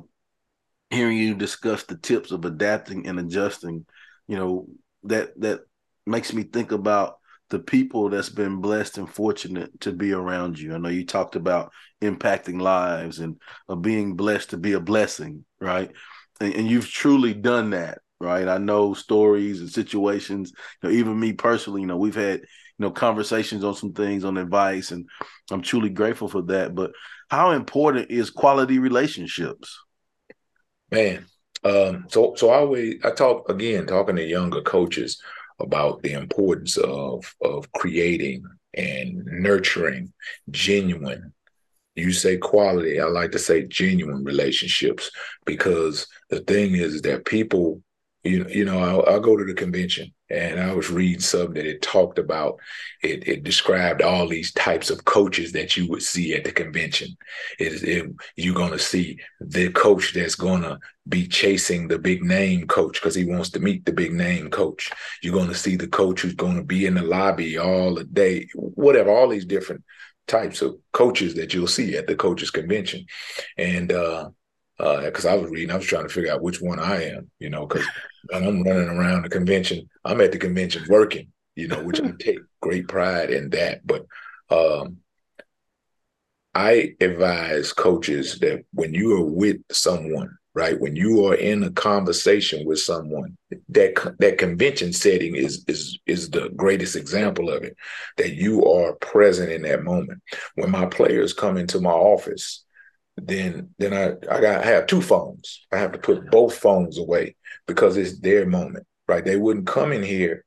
hearing 0.90 1.16
you 1.16 1.34
discuss 1.34 1.84
the 1.84 1.96
tips 1.96 2.30
of 2.30 2.44
adapting 2.44 3.06
and 3.06 3.18
adjusting, 3.18 3.86
you 4.26 4.36
know 4.36 4.68
that 5.04 5.38
that 5.40 5.60
makes 6.06 6.34
me 6.34 6.42
think 6.42 6.72
about 6.72 7.17
the 7.50 7.58
people 7.58 8.10
that's 8.10 8.28
been 8.28 8.60
blessed 8.60 8.98
and 8.98 9.08
fortunate 9.08 9.80
to 9.80 9.92
be 9.92 10.12
around 10.12 10.58
you. 10.58 10.74
I 10.74 10.78
know 10.78 10.90
you 10.90 11.06
talked 11.06 11.36
about 11.36 11.72
impacting 12.02 12.60
lives 12.60 13.20
and 13.20 13.40
uh, 13.68 13.74
being 13.74 14.14
blessed 14.14 14.50
to 14.50 14.58
be 14.58 14.72
a 14.72 14.80
blessing, 14.80 15.44
right? 15.60 15.90
And, 16.40 16.54
and, 16.54 16.68
you've 16.68 16.88
truly 16.88 17.32
done 17.32 17.70
that, 17.70 17.98
right? 18.20 18.46
I 18.46 18.58
know 18.58 18.92
stories 18.94 19.60
and 19.60 19.70
situations. 19.70 20.52
You 20.82 20.88
know, 20.88 20.94
even 20.94 21.18
me 21.18 21.32
personally, 21.32 21.80
you 21.80 21.86
know, 21.86 21.96
we've 21.96 22.14
had 22.14 22.40
you 22.40 22.46
know 22.84 22.90
conversations 22.90 23.64
on 23.64 23.74
some 23.74 23.92
things 23.92 24.24
on 24.24 24.36
advice, 24.36 24.90
and 24.90 25.08
I'm 25.50 25.62
truly 25.62 25.88
grateful 25.88 26.28
for 26.28 26.42
that. 26.42 26.74
But 26.74 26.92
how 27.30 27.52
important 27.52 28.10
is 28.10 28.30
quality 28.30 28.78
relationships? 28.78 29.78
Man, 30.90 31.26
um, 31.64 32.04
so 32.08 32.34
so 32.36 32.50
I 32.50 32.58
always 32.58 32.96
I 33.04 33.10
talk 33.10 33.48
again 33.48 33.86
talking 33.86 34.16
to 34.16 34.24
younger 34.24 34.60
coaches 34.60 35.20
about 35.60 36.02
the 36.02 36.12
importance 36.12 36.76
of 36.76 37.34
of 37.42 37.70
creating 37.72 38.44
and 38.74 39.24
nurturing 39.24 40.12
genuine 40.50 41.32
you 41.94 42.12
say 42.12 42.36
quality 42.36 43.00
i 43.00 43.04
like 43.04 43.32
to 43.32 43.38
say 43.38 43.64
genuine 43.64 44.24
relationships 44.24 45.10
because 45.44 46.06
the 46.30 46.40
thing 46.40 46.74
is 46.74 47.02
that 47.02 47.24
people 47.24 47.82
you, 48.24 48.46
you 48.48 48.64
know 48.64 48.78
I'll, 48.78 49.04
I'll, 49.06 49.20
go 49.20 49.36
to 49.36 49.44
the 49.44 49.54
convention 49.54 50.12
and 50.30 50.60
i 50.60 50.72
was 50.74 50.90
reading 50.90 51.20
something 51.20 51.54
that 51.54 51.66
it 51.66 51.82
talked 51.82 52.18
about 52.18 52.58
it, 53.02 53.28
it 53.28 53.44
described 53.44 54.02
all 54.02 54.26
these 54.26 54.52
types 54.52 54.90
of 54.90 55.04
coaches 55.04 55.52
that 55.52 55.76
you 55.76 55.88
would 55.88 56.02
see 56.02 56.34
at 56.34 56.44
the 56.44 56.50
convention. 56.50 57.16
It, 57.58 57.82
it 57.82 58.12
you're 58.36 58.54
going 58.54 58.72
to 58.72 58.78
see 58.78 59.20
the 59.40 59.70
coach 59.70 60.12
that's 60.14 60.34
going 60.34 60.62
to 60.62 60.78
be 61.08 61.26
chasing 61.26 61.86
the 61.86 61.98
big 61.98 62.22
name 62.22 62.66
coach 62.66 63.00
because 63.00 63.14
he 63.14 63.24
wants 63.24 63.50
to 63.50 63.60
meet 63.60 63.84
the 63.84 63.92
big 63.92 64.12
name 64.12 64.50
coach. 64.50 64.90
You're 65.22 65.34
going 65.34 65.48
to 65.48 65.54
see 65.54 65.76
the 65.76 65.86
coach 65.86 66.22
who's 66.22 66.34
going 66.34 66.56
to 66.56 66.64
be 66.64 66.86
in 66.86 66.94
the 66.94 67.02
lobby 67.02 67.56
all 67.56 67.94
the 67.94 68.04
day 68.04 68.48
whatever 68.54 69.10
all 69.10 69.28
these 69.28 69.46
different 69.46 69.84
types 70.26 70.60
of 70.60 70.76
coaches 70.92 71.34
that 71.34 71.54
you'll 71.54 71.66
see 71.66 71.96
at 71.96 72.06
the 72.06 72.16
coaches 72.16 72.50
convention. 72.50 73.06
And 73.56 73.92
uh 73.92 74.30
because 74.78 75.26
uh, 75.26 75.32
I 75.32 75.34
was 75.34 75.50
reading, 75.50 75.72
I 75.72 75.76
was 75.76 75.86
trying 75.86 76.06
to 76.06 76.08
figure 76.08 76.32
out 76.32 76.40
which 76.40 76.60
one 76.60 76.78
I 76.78 77.06
am, 77.06 77.28
you 77.40 77.50
know, 77.50 77.66
because 77.66 77.84
when 78.30 78.44
I'm 78.44 78.62
running 78.62 78.88
around 78.88 79.22
the 79.22 79.28
convention, 79.28 79.88
I'm 80.04 80.20
at 80.20 80.32
the 80.32 80.38
convention 80.38 80.84
working, 80.88 81.32
you 81.54 81.68
know, 81.68 81.82
which 81.82 82.00
I 82.00 82.12
take 82.18 82.40
great 82.60 82.88
pride 82.88 83.30
in 83.30 83.50
that. 83.50 83.86
But 83.86 84.06
um, 84.50 84.98
I 86.54 86.94
advise 87.00 87.72
coaches 87.72 88.38
that 88.40 88.64
when 88.72 88.94
you 88.94 89.16
are 89.16 89.24
with 89.24 89.58
someone, 89.70 90.36
right, 90.54 90.78
when 90.78 90.96
you 90.96 91.26
are 91.26 91.34
in 91.34 91.62
a 91.62 91.70
conversation 91.70 92.66
with 92.66 92.80
someone, 92.80 93.36
that 93.68 94.14
that 94.18 94.38
convention 94.38 94.92
setting 94.92 95.36
is 95.36 95.64
is 95.68 95.98
is 96.06 96.30
the 96.30 96.50
greatest 96.56 96.96
example 96.96 97.50
of 97.50 97.62
it. 97.62 97.76
That 98.16 98.34
you 98.34 98.64
are 98.64 98.94
present 98.94 99.52
in 99.52 99.62
that 99.62 99.84
moment. 99.84 100.22
When 100.54 100.70
my 100.70 100.86
players 100.86 101.32
come 101.32 101.56
into 101.56 101.80
my 101.80 101.90
office, 101.90 102.64
then 103.26 103.74
then 103.78 103.92
I 103.94 104.34
I 104.34 104.40
got 104.40 104.64
I 104.64 104.66
have 104.66 104.86
two 104.86 105.02
phones. 105.02 105.66
I 105.72 105.78
have 105.78 105.92
to 105.92 105.98
put 105.98 106.30
both 106.30 106.56
phones 106.56 106.98
away 106.98 107.36
because 107.66 107.96
it's 107.96 108.18
their 108.20 108.46
moment, 108.46 108.86
right? 109.06 109.24
They 109.24 109.36
wouldn't 109.36 109.66
come 109.66 109.92
in 109.92 110.02
here 110.02 110.44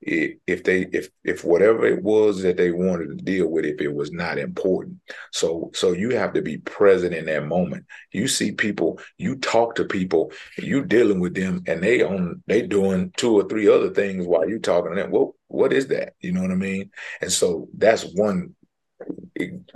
if 0.00 0.62
they 0.62 0.82
if 0.92 1.08
if 1.24 1.44
whatever 1.44 1.84
it 1.84 2.02
was 2.02 2.42
that 2.42 2.56
they 2.56 2.70
wanted 2.70 3.06
to 3.08 3.24
deal 3.24 3.48
with 3.48 3.64
if 3.64 3.80
it 3.80 3.92
was 3.92 4.12
not 4.12 4.38
important. 4.38 4.96
So 5.32 5.70
so 5.74 5.92
you 5.92 6.10
have 6.10 6.32
to 6.34 6.42
be 6.42 6.58
present 6.58 7.14
in 7.14 7.26
that 7.26 7.46
moment. 7.46 7.84
You 8.12 8.28
see 8.28 8.52
people 8.52 9.00
you 9.18 9.36
talk 9.36 9.74
to 9.74 9.84
people 9.84 10.32
you 10.56 10.84
dealing 10.84 11.20
with 11.20 11.34
them 11.34 11.62
and 11.66 11.82
they 11.82 12.02
on 12.02 12.42
they 12.46 12.62
doing 12.62 13.12
two 13.16 13.34
or 13.34 13.48
three 13.48 13.68
other 13.68 13.90
things 13.90 14.26
while 14.26 14.48
you 14.48 14.58
talking 14.60 14.94
to 14.94 15.02
them. 15.02 15.10
Well 15.10 15.34
what 15.48 15.72
is 15.72 15.88
that? 15.88 16.14
You 16.20 16.32
know 16.32 16.42
what 16.42 16.50
i 16.50 16.56
mean? 16.56 16.90
And 17.20 17.32
so 17.32 17.68
that's 17.76 18.04
one 18.04 18.54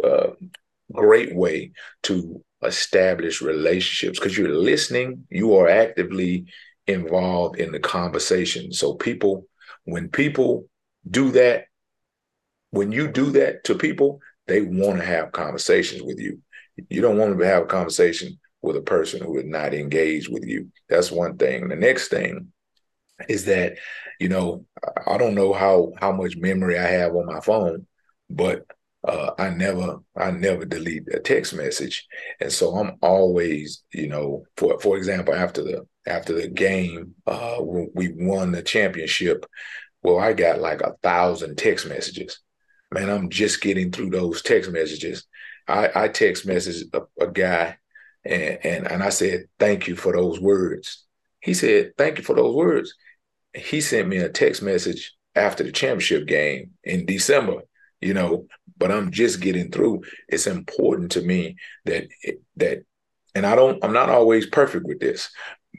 uh, 0.05 0.31
great 0.92 1.35
way 1.35 1.72
to 2.02 2.42
establish 2.62 3.42
relationships 3.42 4.18
because 4.18 4.38
you're 4.38 4.55
listening 4.55 5.26
you 5.31 5.57
are 5.57 5.68
actively 5.68 6.44
involved 6.87 7.59
in 7.59 7.72
the 7.72 7.81
conversation 7.81 8.72
so 8.72 8.94
people 8.94 9.46
when 9.85 10.09
people 10.09 10.66
do 11.09 11.31
that, 11.33 11.64
when 12.70 12.92
you 12.92 13.09
do 13.09 13.31
that 13.33 13.64
to 13.64 13.74
people, 13.74 14.20
they 14.46 14.62
want 14.62 14.98
to 14.98 15.05
have 15.05 15.33
conversations 15.33 16.02
with 16.02 16.18
you. 16.18 16.40
You 16.88 17.00
don't 17.00 17.18
want 17.18 17.38
to 17.38 17.44
have 17.44 17.64
a 17.64 17.66
conversation 17.66 18.38
with 18.62 18.76
a 18.76 18.83
person 18.83 19.22
who 19.22 19.38
is 19.38 19.44
not 19.44 19.74
engaged 19.74 20.33
with 20.33 20.44
you. 20.46 20.70
That's 20.88 21.11
one 21.11 21.37
thing. 21.37 21.68
The 21.68 21.76
next 21.76 22.09
thing 22.09 22.52
is 23.28 23.44
that, 23.46 23.74
you 24.20 24.28
know, 24.28 24.64
I 25.07 25.18
don't 25.18 25.35
know 25.35 25.52
how 25.52 25.92
how 26.00 26.12
much 26.12 26.37
memory 26.37 26.78
I 26.78 26.87
have 26.87 27.14
on 27.14 27.26
my 27.26 27.40
phone, 27.40 27.87
but 28.31 28.64
uh, 29.04 29.32
I 29.36 29.50
never 29.50 29.98
I 30.16 30.30
never 30.30 30.64
delete 30.64 31.08
a 31.12 31.18
text 31.18 31.54
message, 31.54 32.06
and 32.40 32.52
so 32.52 32.76
I'm 32.76 32.98
always 33.02 33.82
you 33.92 34.06
know 34.06 34.44
for 34.56 34.78
for 34.78 34.96
example 34.96 35.34
after 35.34 35.62
the 35.62 35.86
after 36.06 36.34
the 36.34 36.48
game 36.48 37.14
uh, 37.26 37.56
when 37.56 37.90
we 37.94 38.12
won 38.14 38.52
the 38.52 38.62
championship, 38.62 39.44
well 40.02 40.18
I 40.20 40.32
got 40.32 40.60
like 40.60 40.82
a 40.82 40.94
thousand 41.02 41.56
text 41.58 41.88
messages. 41.88 42.40
Man, 42.92 43.10
I'm 43.10 43.30
just 43.30 43.60
getting 43.60 43.90
through 43.90 44.10
those 44.10 44.42
text 44.42 44.70
messages. 44.70 45.24
I, 45.66 45.90
I 45.94 46.08
text 46.08 46.46
message 46.46 46.84
a, 46.92 47.24
a 47.24 47.30
guy, 47.30 47.78
and, 48.24 48.58
and 48.64 48.86
and 48.90 49.02
I 49.02 49.08
said 49.08 49.46
thank 49.58 49.88
you 49.88 49.96
for 49.96 50.12
those 50.12 50.38
words. 50.38 51.04
He 51.40 51.54
said 51.54 51.92
thank 51.98 52.18
you 52.18 52.24
for 52.24 52.36
those 52.36 52.54
words. 52.54 52.94
He 53.52 53.80
sent 53.80 54.06
me 54.06 54.18
a 54.18 54.28
text 54.28 54.62
message 54.62 55.12
after 55.34 55.64
the 55.64 55.72
championship 55.72 56.28
game 56.28 56.70
in 56.84 57.04
December 57.04 57.62
you 58.02 58.14
know 58.14 58.46
but 58.76 58.90
i'm 58.90 59.10
just 59.10 59.40
getting 59.40 59.70
through. 59.70 60.02
It's 60.28 60.46
important 60.46 61.12
to 61.12 61.22
me 61.22 61.56
that 61.84 62.08
that 62.56 62.84
and 63.34 63.46
i 63.46 63.54
don't 63.54 63.82
i'm 63.84 63.92
not 63.92 64.10
always 64.10 64.46
perfect 64.46 64.86
with 64.86 65.00
this 65.00 65.30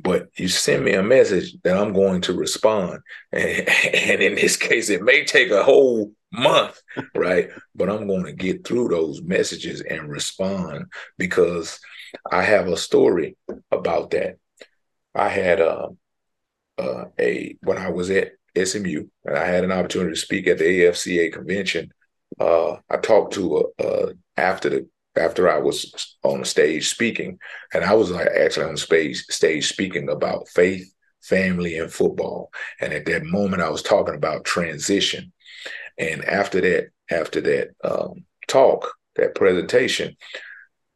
but 0.02 0.28
you 0.38 0.48
send 0.48 0.84
me 0.84 0.94
a 0.94 1.04
message 1.04 1.56
that 1.64 1.78
i'm 1.78 1.94
going 1.94 2.22
to 2.22 2.34
respond. 2.34 3.00
And, 3.32 3.68
and 3.94 4.22
in 4.22 4.36
this 4.36 4.56
case 4.58 4.90
it 4.90 5.04
may 5.04 5.26
take 5.26 5.52
a 5.52 5.64
whole 5.64 6.14
month 6.32 6.82
right? 7.16 7.50
But 7.76 7.90
i'm 7.90 8.08
going 8.08 8.26
to 8.26 8.34
get 8.34 8.66
through 8.66 8.88
those 8.88 9.22
messages 9.22 9.82
and 9.82 10.10
respond 10.10 10.86
because 11.18 11.80
i 12.32 12.42
have 12.42 12.68
a 12.68 12.78
story 12.78 13.36
about 13.72 14.12
that. 14.12 14.38
I 15.14 15.30
had 15.30 15.60
a, 15.60 15.90
a, 16.78 17.06
a 17.20 17.58
when 17.62 17.78
i 17.78 17.90
was 17.90 18.10
at 18.10 18.32
SMU, 18.56 19.08
and 19.26 19.36
I 19.36 19.46
had 19.46 19.64
an 19.64 19.72
opportunity 19.72 20.14
to 20.14 20.20
speak 20.20 20.48
at 20.48 20.60
the 20.60 20.66
AFCA 20.66 21.34
convention 21.34 21.92
uh, 22.40 22.78
I 22.90 22.98
talked 22.98 23.34
to 23.34 23.72
a, 23.80 24.10
after 24.38 24.70
the 24.70 24.90
after 25.16 25.48
I 25.48 25.60
was 25.60 26.18
on 26.24 26.40
the 26.40 26.46
stage 26.46 26.90
speaking, 26.90 27.38
and 27.74 27.84
I 27.84 27.94
was 27.94 28.10
like 28.12 28.28
actually 28.28 28.66
on 28.66 28.78
stage 28.78 29.24
stage 29.26 29.68
speaking 29.68 30.10
about 30.10 30.48
faith, 30.50 30.92
family, 31.22 31.78
and 31.78 31.92
football. 31.92 32.52
And 32.80 32.94
at 32.94 33.06
that 33.06 33.24
moment, 33.24 33.62
I 33.62 33.70
was 33.70 33.84
talking 33.84 34.16
about 34.16 34.46
transition. 34.46 35.32
And 35.98 36.26
after 36.26 36.62
that, 36.62 36.88
after 37.12 37.42
that 37.42 37.70
um, 37.84 38.26
talk, 38.48 38.92
that 39.16 39.36
presentation, 39.36 40.16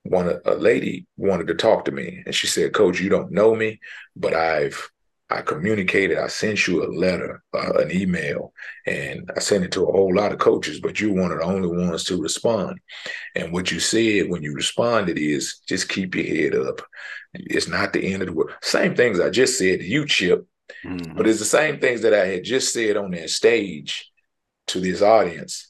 one 0.03 0.39
a 0.45 0.55
lady 0.55 1.05
wanted 1.17 1.47
to 1.47 1.55
talk 1.55 1.85
to 1.85 1.91
me, 1.91 2.23
and 2.25 2.33
she 2.33 2.47
said, 2.47 2.73
"Coach, 2.73 2.99
you 2.99 3.09
don't 3.09 3.31
know 3.31 3.55
me, 3.55 3.79
but 4.15 4.33
I've 4.33 4.89
I 5.29 5.41
communicated. 5.41 6.17
I 6.17 6.27
sent 6.27 6.67
you 6.67 6.83
a 6.83 6.87
letter, 6.87 7.43
uh, 7.53 7.73
an 7.73 7.91
email, 7.91 8.53
and 8.85 9.29
I 9.35 9.39
sent 9.39 9.65
it 9.65 9.71
to 9.73 9.83
a 9.83 9.91
whole 9.91 10.15
lot 10.15 10.31
of 10.31 10.39
coaches, 10.39 10.79
but 10.79 11.01
you're 11.01 11.13
one 11.13 11.31
of 11.31 11.39
the 11.39 11.43
only 11.43 11.67
ones 11.67 12.05
to 12.05 12.21
respond. 12.21 12.79
And 13.35 13.51
what 13.51 13.69
you 13.69 13.79
said 13.81 14.29
when 14.29 14.41
you 14.41 14.53
responded 14.53 15.17
is 15.17 15.59
just 15.67 15.89
keep 15.89 16.15
your 16.15 16.25
head 16.25 16.55
up. 16.55 16.81
It's 17.33 17.67
not 17.67 17.91
the 17.91 18.13
end 18.13 18.21
of 18.21 18.29
the 18.29 18.33
world. 18.33 18.51
Same 18.61 18.95
things 18.95 19.19
I 19.19 19.29
just 19.29 19.57
said 19.57 19.79
to 19.79 19.85
you, 19.85 20.05
Chip, 20.05 20.47
mm-hmm. 20.85 21.17
but 21.17 21.27
it's 21.27 21.39
the 21.39 21.45
same 21.45 21.79
things 21.79 22.01
that 22.03 22.13
I 22.13 22.27
had 22.27 22.45
just 22.45 22.71
said 22.73 22.95
on 22.95 23.11
that 23.11 23.29
stage 23.29 24.09
to 24.67 24.79
this 24.79 25.01
audience 25.01 25.69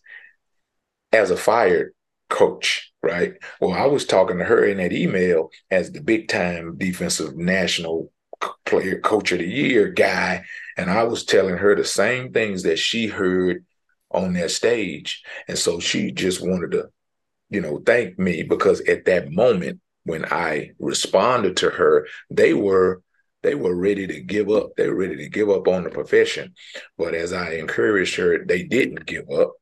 as 1.11 1.31
a 1.31 1.37
fired 1.37 1.93
coach, 2.29 2.91
right? 3.01 3.33
Well, 3.59 3.73
I 3.73 3.87
was 3.87 4.05
talking 4.05 4.37
to 4.37 4.43
her 4.43 4.65
in 4.65 4.77
that 4.77 4.93
email 4.93 5.49
as 5.71 5.91
the 5.91 6.01
big 6.01 6.27
time 6.27 6.77
defensive 6.77 7.35
national 7.35 8.11
player 8.65 8.99
coach 8.99 9.31
of 9.31 9.39
the 9.39 9.47
year 9.47 9.87
guy 9.89 10.43
and 10.77 10.91
i 10.91 11.03
was 11.03 11.25
telling 11.25 11.57
her 11.57 11.75
the 11.75 11.83
same 11.83 12.31
things 12.31 12.63
that 12.63 12.77
she 12.77 13.07
heard 13.07 13.65
on 14.11 14.33
that 14.33 14.51
stage. 14.51 15.23
And 15.47 15.57
so 15.57 15.79
she 15.79 16.11
just 16.11 16.45
wanted 16.45 16.71
to 16.71 16.89
you 17.49 17.61
know 17.61 17.81
thank 17.85 18.19
me 18.19 18.43
because 18.43 18.81
at 18.81 19.05
that 19.05 19.31
moment 19.31 19.79
when 20.03 20.25
i 20.25 20.71
responded 20.79 21.55
to 21.55 21.69
her 21.69 22.05
they 22.29 22.53
were 22.53 23.01
they 23.43 23.55
were 23.55 23.75
ready 23.75 24.07
to 24.07 24.19
give 24.19 24.49
up. 24.49 24.71
They 24.75 24.89
were 24.89 24.95
ready 24.95 25.15
to 25.17 25.29
give 25.29 25.49
up 25.49 25.67
on 25.69 25.83
the 25.83 25.89
profession. 25.89 26.53
But 26.97 27.13
as 27.13 27.31
i 27.31 27.53
encouraged 27.53 28.15
her 28.15 28.43
they 28.43 28.63
didn't 28.63 29.05
give 29.05 29.29
up. 29.29 29.53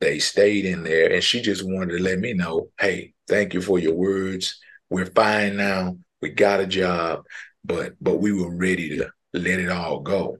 They 0.00 0.18
stayed 0.18 0.64
in 0.64 0.82
there 0.82 1.12
and 1.12 1.22
she 1.22 1.42
just 1.42 1.62
wanted 1.64 1.98
to 1.98 2.02
let 2.02 2.18
me 2.18 2.32
know 2.32 2.70
hey 2.78 3.14
thank 3.28 3.54
you 3.54 3.60
for 3.60 3.78
your 3.78 3.94
words. 3.94 4.58
We're 4.88 5.06
fine 5.06 5.56
now. 5.56 5.98
We 6.22 6.30
got 6.30 6.60
a 6.60 6.66
job 6.66 7.24
but 7.64 7.94
but 8.00 8.20
we 8.20 8.32
were 8.32 8.54
ready 8.54 8.96
to 8.98 9.10
let 9.32 9.60
it 9.60 9.70
all 9.70 10.00
go. 10.00 10.38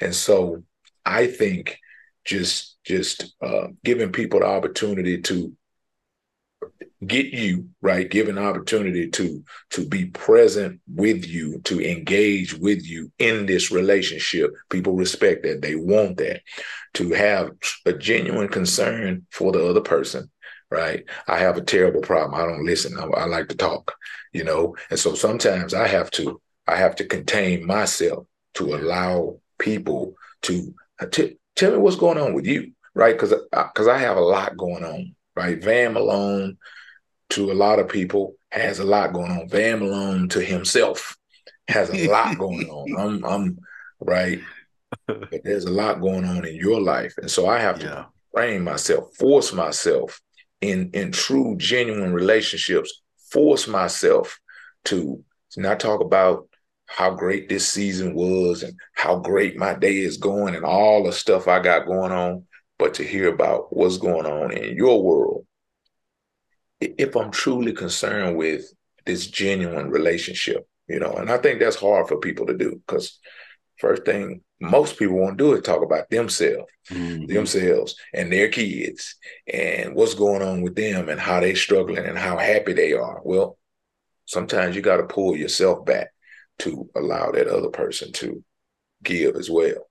And 0.00 0.14
so 0.14 0.64
I 1.04 1.26
think 1.26 1.78
just 2.24 2.76
just 2.84 3.34
uh, 3.42 3.68
giving 3.84 4.12
people 4.12 4.40
the 4.40 4.46
opportunity 4.46 5.20
to 5.22 5.56
get 7.04 7.26
you 7.26 7.68
right? 7.80 8.08
Given 8.08 8.38
opportunity 8.38 9.10
to 9.10 9.42
to 9.70 9.86
be 9.86 10.06
present 10.06 10.80
with 10.86 11.26
you 11.26 11.60
to 11.64 11.80
engage 11.80 12.54
with 12.54 12.86
you 12.86 13.10
in 13.18 13.46
this 13.46 13.70
relationship. 13.70 14.52
People 14.70 14.94
respect 14.94 15.42
that. 15.42 15.62
They 15.62 15.74
want 15.74 16.18
that. 16.18 16.42
To 16.94 17.10
have 17.12 17.50
a 17.86 17.92
genuine 17.92 18.48
concern 18.48 19.26
for 19.30 19.52
the 19.52 19.64
other 19.64 19.80
person 19.80 20.30
right? 20.70 21.04
I 21.28 21.36
have 21.38 21.58
a 21.58 21.62
terrible 21.62 22.00
problem. 22.00 22.40
I 22.40 22.46
don't 22.46 22.64
listen. 22.64 22.96
I, 22.98 23.04
I 23.04 23.26
like 23.26 23.48
to 23.48 23.56
talk 23.56 23.92
you 24.32 24.44
know? 24.44 24.74
And 24.90 24.98
so 24.98 25.14
sometimes 25.14 25.74
i 25.74 25.86
have 25.86 26.10
to 26.12 26.40
I 26.72 26.76
have 26.76 26.96
to 26.96 27.04
contain 27.04 27.66
myself 27.66 28.26
to 28.54 28.74
allow 28.74 29.40
people 29.58 30.14
to 30.42 30.74
uh, 31.00 31.06
t- 31.06 31.36
tell 31.54 31.72
me 31.72 31.78
what's 31.78 31.96
going 31.96 32.18
on 32.18 32.32
with 32.34 32.46
you, 32.46 32.72
right? 32.94 33.14
Because 33.14 33.34
because 33.50 33.88
I, 33.88 33.96
I 33.96 33.98
have 33.98 34.16
a 34.16 34.20
lot 34.20 34.56
going 34.56 34.84
on, 34.84 35.14
right? 35.36 35.62
Van 35.62 35.92
Malone 35.92 36.56
to 37.30 37.52
a 37.52 37.54
lot 37.54 37.78
of 37.78 37.88
people 37.88 38.34
has 38.50 38.78
a 38.78 38.84
lot 38.84 39.12
going 39.12 39.30
on. 39.30 39.48
Van 39.48 39.80
Malone 39.80 40.28
to 40.30 40.42
himself 40.42 41.16
has 41.68 41.90
a 41.90 42.08
lot 42.08 42.38
going 42.44 42.68
on. 42.68 42.98
I'm 42.98 43.24
I'm 43.24 43.58
right, 44.00 44.40
but 45.06 45.42
there's 45.44 45.64
a 45.64 45.70
lot 45.70 46.00
going 46.00 46.24
on 46.24 46.46
in 46.46 46.56
your 46.56 46.80
life, 46.80 47.14
and 47.18 47.30
so 47.30 47.46
I 47.46 47.58
have 47.60 47.78
to 47.80 47.86
yeah. 47.86 48.04
train 48.34 48.64
myself, 48.64 49.14
force 49.16 49.52
myself 49.52 50.20
in 50.60 50.90
in 50.94 51.12
true, 51.12 51.56
genuine 51.58 52.14
relationships, 52.14 53.02
force 53.30 53.68
myself 53.68 54.38
to 54.86 55.22
not 55.56 55.80
talk 55.80 56.00
about 56.00 56.48
how 56.92 57.10
great 57.10 57.48
this 57.48 57.66
season 57.66 58.14
was 58.14 58.62
and 58.62 58.78
how 58.94 59.18
great 59.18 59.56
my 59.56 59.72
day 59.74 59.96
is 59.96 60.18
going 60.18 60.54
and 60.54 60.64
all 60.64 61.02
the 61.02 61.12
stuff 61.12 61.48
I 61.48 61.58
got 61.58 61.86
going 61.86 62.12
on, 62.12 62.44
but 62.78 62.94
to 62.94 63.02
hear 63.02 63.32
about 63.32 63.74
what's 63.74 63.96
going 63.96 64.26
on 64.26 64.52
in 64.52 64.76
your 64.76 65.02
world. 65.02 65.46
If 66.80 67.16
I'm 67.16 67.30
truly 67.30 67.72
concerned 67.72 68.36
with 68.36 68.64
this 69.06 69.26
genuine 69.26 69.88
relationship, 69.88 70.68
you 70.86 71.00
know, 71.00 71.14
and 71.14 71.30
I 71.30 71.38
think 71.38 71.60
that's 71.60 71.76
hard 71.76 72.08
for 72.08 72.18
people 72.18 72.46
to 72.46 72.56
do 72.56 72.82
because 72.86 73.18
first 73.78 74.04
thing 74.04 74.42
most 74.60 74.98
people 74.98 75.16
want 75.16 75.38
to 75.38 75.44
do 75.44 75.54
is 75.54 75.62
talk 75.62 75.82
about 75.82 76.10
themselves, 76.10 76.70
mm-hmm. 76.90 77.24
themselves 77.24 77.96
and 78.12 78.30
their 78.30 78.48
kids 78.48 79.16
and 79.50 79.94
what's 79.94 80.14
going 80.14 80.42
on 80.42 80.60
with 80.60 80.74
them 80.74 81.08
and 81.08 81.18
how 81.18 81.40
they're 81.40 81.56
struggling 81.56 82.04
and 82.04 82.18
how 82.18 82.36
happy 82.36 82.74
they 82.74 82.92
are. 82.92 83.22
Well, 83.24 83.56
sometimes 84.26 84.76
you 84.76 84.82
got 84.82 84.98
to 84.98 85.04
pull 85.04 85.36
yourself 85.36 85.86
back 85.86 86.11
to 86.62 86.88
allow 86.96 87.30
that 87.30 87.48
other 87.48 87.70
person 87.70 88.12
to 88.12 88.42
give 89.02 89.36
as 89.36 89.50
well. 89.50 89.88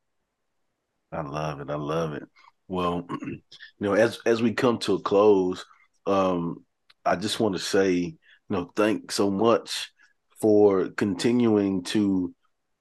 I 1.12 1.22
love 1.22 1.60
it. 1.60 1.70
I 1.70 1.76
love 1.76 2.14
it. 2.14 2.24
Well, 2.68 3.06
you 3.22 3.42
know, 3.80 3.94
as 3.94 4.20
as 4.26 4.42
we 4.42 4.54
come 4.54 4.80
to 4.80 4.96
a 4.96 5.02
close, 5.02 5.66
um, 6.06 6.66
I 7.06 7.16
just 7.16 7.40
want 7.40 7.56
to 7.56 7.60
say 7.60 8.18
you 8.52 8.58
know, 8.58 8.72
thanks 8.76 9.16
so 9.16 9.32
much 9.32 9.94
for 10.42 10.90
continuing 10.90 11.84
to, 11.84 12.36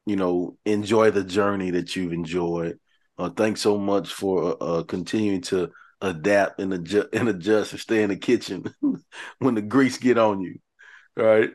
you 0.05 0.17
know, 0.17 0.57
enjoy 0.65 1.13
the 1.13 1.23
journey 1.23 1.71
that 1.71 1.95
you've 1.95 2.13
enjoyed. 2.13 2.81
Uh, 3.17 3.31
thanks 3.31 3.61
so 3.61 3.79
much 3.79 4.13
for 4.13 4.57
uh, 4.61 4.83
continuing 4.83 5.43
to 5.43 5.71
adapt 6.01 6.59
and 6.59 6.75
adjust 6.75 7.09
and 7.13 7.29
adjust 7.29 7.71
and 7.71 7.81
stay 7.81 8.03
in 8.03 8.11
the 8.11 8.17
kitchen 8.17 8.65
when 9.39 9.55
the 9.55 9.63
grease 9.63 9.99
get 9.99 10.19
on 10.19 10.41
you. 10.41 10.59
Right. 11.17 11.51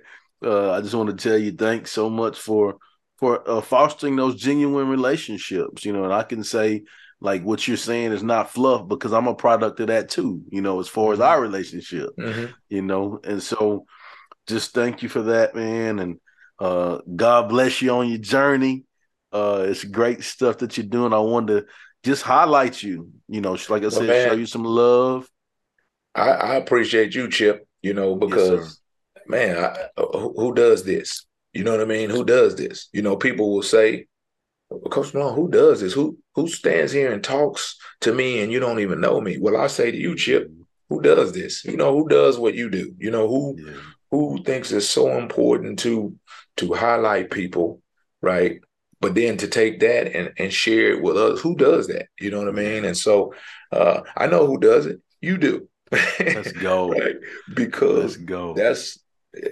Uh, 0.46 0.72
I 0.74 0.82
just 0.82 0.94
want 0.94 1.10
to 1.10 1.30
tell 1.30 1.38
you 1.38 1.52
thanks 1.52 1.92
so 1.92 2.10
much 2.10 2.40
for 2.40 2.78
for 3.18 3.50
uh, 3.50 3.62
fostering 3.62 4.16
those 4.16 4.36
genuine 4.36 4.88
relationships. 4.88 5.84
You 5.84 5.94
know, 5.94 6.04
and 6.04 6.14
I 6.14 6.24
can 6.24 6.44
say 6.44 6.84
like 7.22 7.44
what 7.44 7.68
you're 7.68 7.78
saying 7.78 8.12
is 8.12 8.24
not 8.24 8.52
fluff 8.52 8.88
because 8.88 9.12
I'm 9.12 9.28
a 9.28 9.36
product 9.36 9.80
of 9.80 9.88
that 9.88 10.10
too. 10.10 10.44
You 10.50 10.62
know, 10.62 10.80
as 10.80 10.88
far 10.88 11.14
as 11.14 11.20
mm-hmm. 11.20 11.28
our 11.28 11.42
relationship. 11.42 12.10
Mm-hmm. 12.20 12.52
You 12.70 12.82
know, 12.82 13.20
and 13.24 13.42
so 13.42 13.86
just 14.48 14.74
thank 14.74 15.02
you 15.02 15.10
for 15.10 15.24
that, 15.24 15.56
man, 15.56 16.00
and 16.00 16.20
uh, 16.60 17.00
God 17.16 17.50
bless 17.50 17.82
you 17.82 17.92
on 17.92 18.10
your 18.10 18.20
journey. 18.20 18.86
Uh, 19.32 19.66
it's 19.68 19.84
great 19.84 20.24
stuff 20.24 20.60
that 20.60 20.78
you're 20.78 20.86
doing. 20.86 21.14
I 21.14 21.20
wanted 21.20 21.62
to 21.62 21.66
just 22.04 22.22
highlight 22.22 22.82
you. 22.82 23.12
You 23.28 23.42
know, 23.42 23.54
like 23.70 23.82
I 23.82 23.88
well, 23.88 23.92
said, 23.92 24.08
man, 24.08 24.30
show 24.30 24.36
you 24.36 24.46
some 24.46 24.64
love. 24.64 25.30
I, 26.14 26.30
I, 26.30 26.56
appreciate 26.56 27.14
you, 27.14 27.30
Chip. 27.30 27.68
You 27.82 27.94
know, 27.94 28.16
because 28.16 28.60
yes, 28.66 28.80
man, 29.28 29.58
I, 29.58 29.88
who, 29.98 30.34
who 30.36 30.54
does 30.54 30.84
this? 30.84 31.26
You 31.54 31.64
know 31.64 31.72
what 31.72 31.82
I 31.82 31.86
mean? 31.86 32.10
Who 32.10 32.26
does 32.26 32.56
this? 32.56 32.90
You 32.92 33.02
know, 33.02 33.16
people 33.16 33.54
will 33.54 33.64
say, 33.64 34.08
Coach 34.90 35.14
no, 35.14 35.32
who 35.32 35.50
does 35.50 35.82
this? 35.82 35.94
Who 35.94 36.18
who 36.34 36.48
stands 36.48 36.92
here 36.92 37.14
and 37.14 37.24
talks 37.24 37.78
to 38.02 38.14
me 38.14 38.42
and 38.42 38.52
you 38.52 38.60
don't 38.60 38.80
even 38.80 39.00
know 39.00 39.22
me? 39.22 39.38
Well, 39.38 39.58
I 39.58 39.68
say 39.68 39.92
to 39.92 39.98
you, 39.98 40.16
Chip, 40.16 40.52
who 40.90 41.02
does 41.02 41.34
this? 41.34 41.64
You 41.66 41.78
know, 41.78 41.96
who 41.96 42.08
does 42.08 42.40
what 42.40 42.56
you 42.56 42.70
do? 42.70 42.94
You 42.98 43.12
know, 43.12 43.28
who 43.28 43.56
yeah. 43.58 43.74
who 44.12 44.44
thinks 44.44 44.72
it's 44.72 44.90
so 44.90 45.18
important 45.18 45.80
to 45.80 46.16
to 46.58 46.74
highlight 46.74 47.32
people, 47.32 47.82
right? 48.22 48.60
But 49.02 49.14
then 49.14 49.38
to 49.38 49.48
take 49.48 49.80
that 49.82 50.16
and, 50.16 50.34
and 50.38 50.52
share 50.52 50.94
it 50.94 51.02
with 51.02 51.18
us, 51.18 51.42
who 51.42 51.56
does 51.56 51.88
that? 51.88 52.08
You 52.20 52.32
know 52.32 52.40
what 52.40 52.48
I 52.48 52.52
mean? 52.52 52.86
And 52.86 52.98
so 52.98 53.34
uh, 53.72 54.02
I 54.18 54.28
know 54.28 54.48
who 54.48 54.58
does 54.58 54.88
it. 54.88 55.00
You 55.22 55.38
do. 55.38 55.70
Let's 55.92 56.52
go. 56.54 56.90
right? 56.92 57.16
Because 57.54 58.16
Let's 58.16 58.18
go. 58.18 58.54
that's 58.56 59.00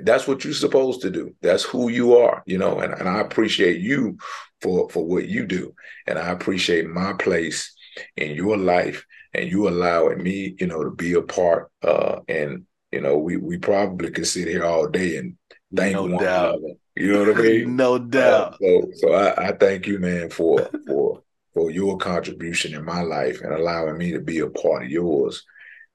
that's 0.01 0.27
what 0.27 0.43
you're 0.43 0.53
supposed 0.53 1.01
to 1.01 1.09
do. 1.09 1.35
That's 1.41 1.63
who 1.63 1.89
you 1.89 2.17
are, 2.17 2.43
you 2.45 2.57
know, 2.57 2.79
and, 2.79 2.93
and 2.93 3.07
I 3.07 3.19
appreciate 3.19 3.81
you 3.81 4.17
for 4.61 4.89
for 4.89 5.05
what 5.05 5.27
you 5.27 5.45
do. 5.45 5.73
And 6.07 6.17
I 6.17 6.29
appreciate 6.29 6.87
my 6.87 7.13
place 7.13 7.73
in 8.15 8.35
your 8.35 8.57
life 8.57 9.05
and 9.33 9.49
you 9.49 9.67
allowing 9.67 10.21
me, 10.21 10.55
you 10.59 10.67
know, 10.67 10.83
to 10.83 10.91
be 10.91 11.13
a 11.13 11.21
part. 11.21 11.71
Uh 11.81 12.19
and 12.27 12.65
you 12.91 13.01
know, 13.01 13.17
we 13.17 13.37
we 13.37 13.57
probably 13.57 14.11
could 14.11 14.27
sit 14.27 14.47
here 14.47 14.65
all 14.65 14.87
day 14.87 15.17
and 15.17 15.35
thank 15.75 15.95
no 15.95 16.03
one 16.03 16.23
doubt. 16.23 16.55
another. 16.55 16.73
You 16.95 17.13
know 17.13 17.31
what 17.31 17.37
I 17.37 17.41
mean? 17.41 17.75
no 17.75 17.95
uh, 17.95 17.99
doubt. 17.99 18.53
Uh, 18.53 18.57
so 18.61 18.91
so 18.93 19.13
I, 19.13 19.49
I 19.49 19.51
thank 19.53 19.87
you, 19.87 19.99
man, 19.99 20.29
for 20.29 20.69
for 20.87 21.23
for 21.53 21.71
your 21.71 21.97
contribution 21.97 22.73
in 22.73 22.85
my 22.85 23.01
life 23.01 23.41
and 23.41 23.53
allowing 23.53 23.97
me 23.97 24.11
to 24.11 24.19
be 24.19 24.39
a 24.39 24.49
part 24.49 24.83
of 24.83 24.89
yours. 24.89 25.43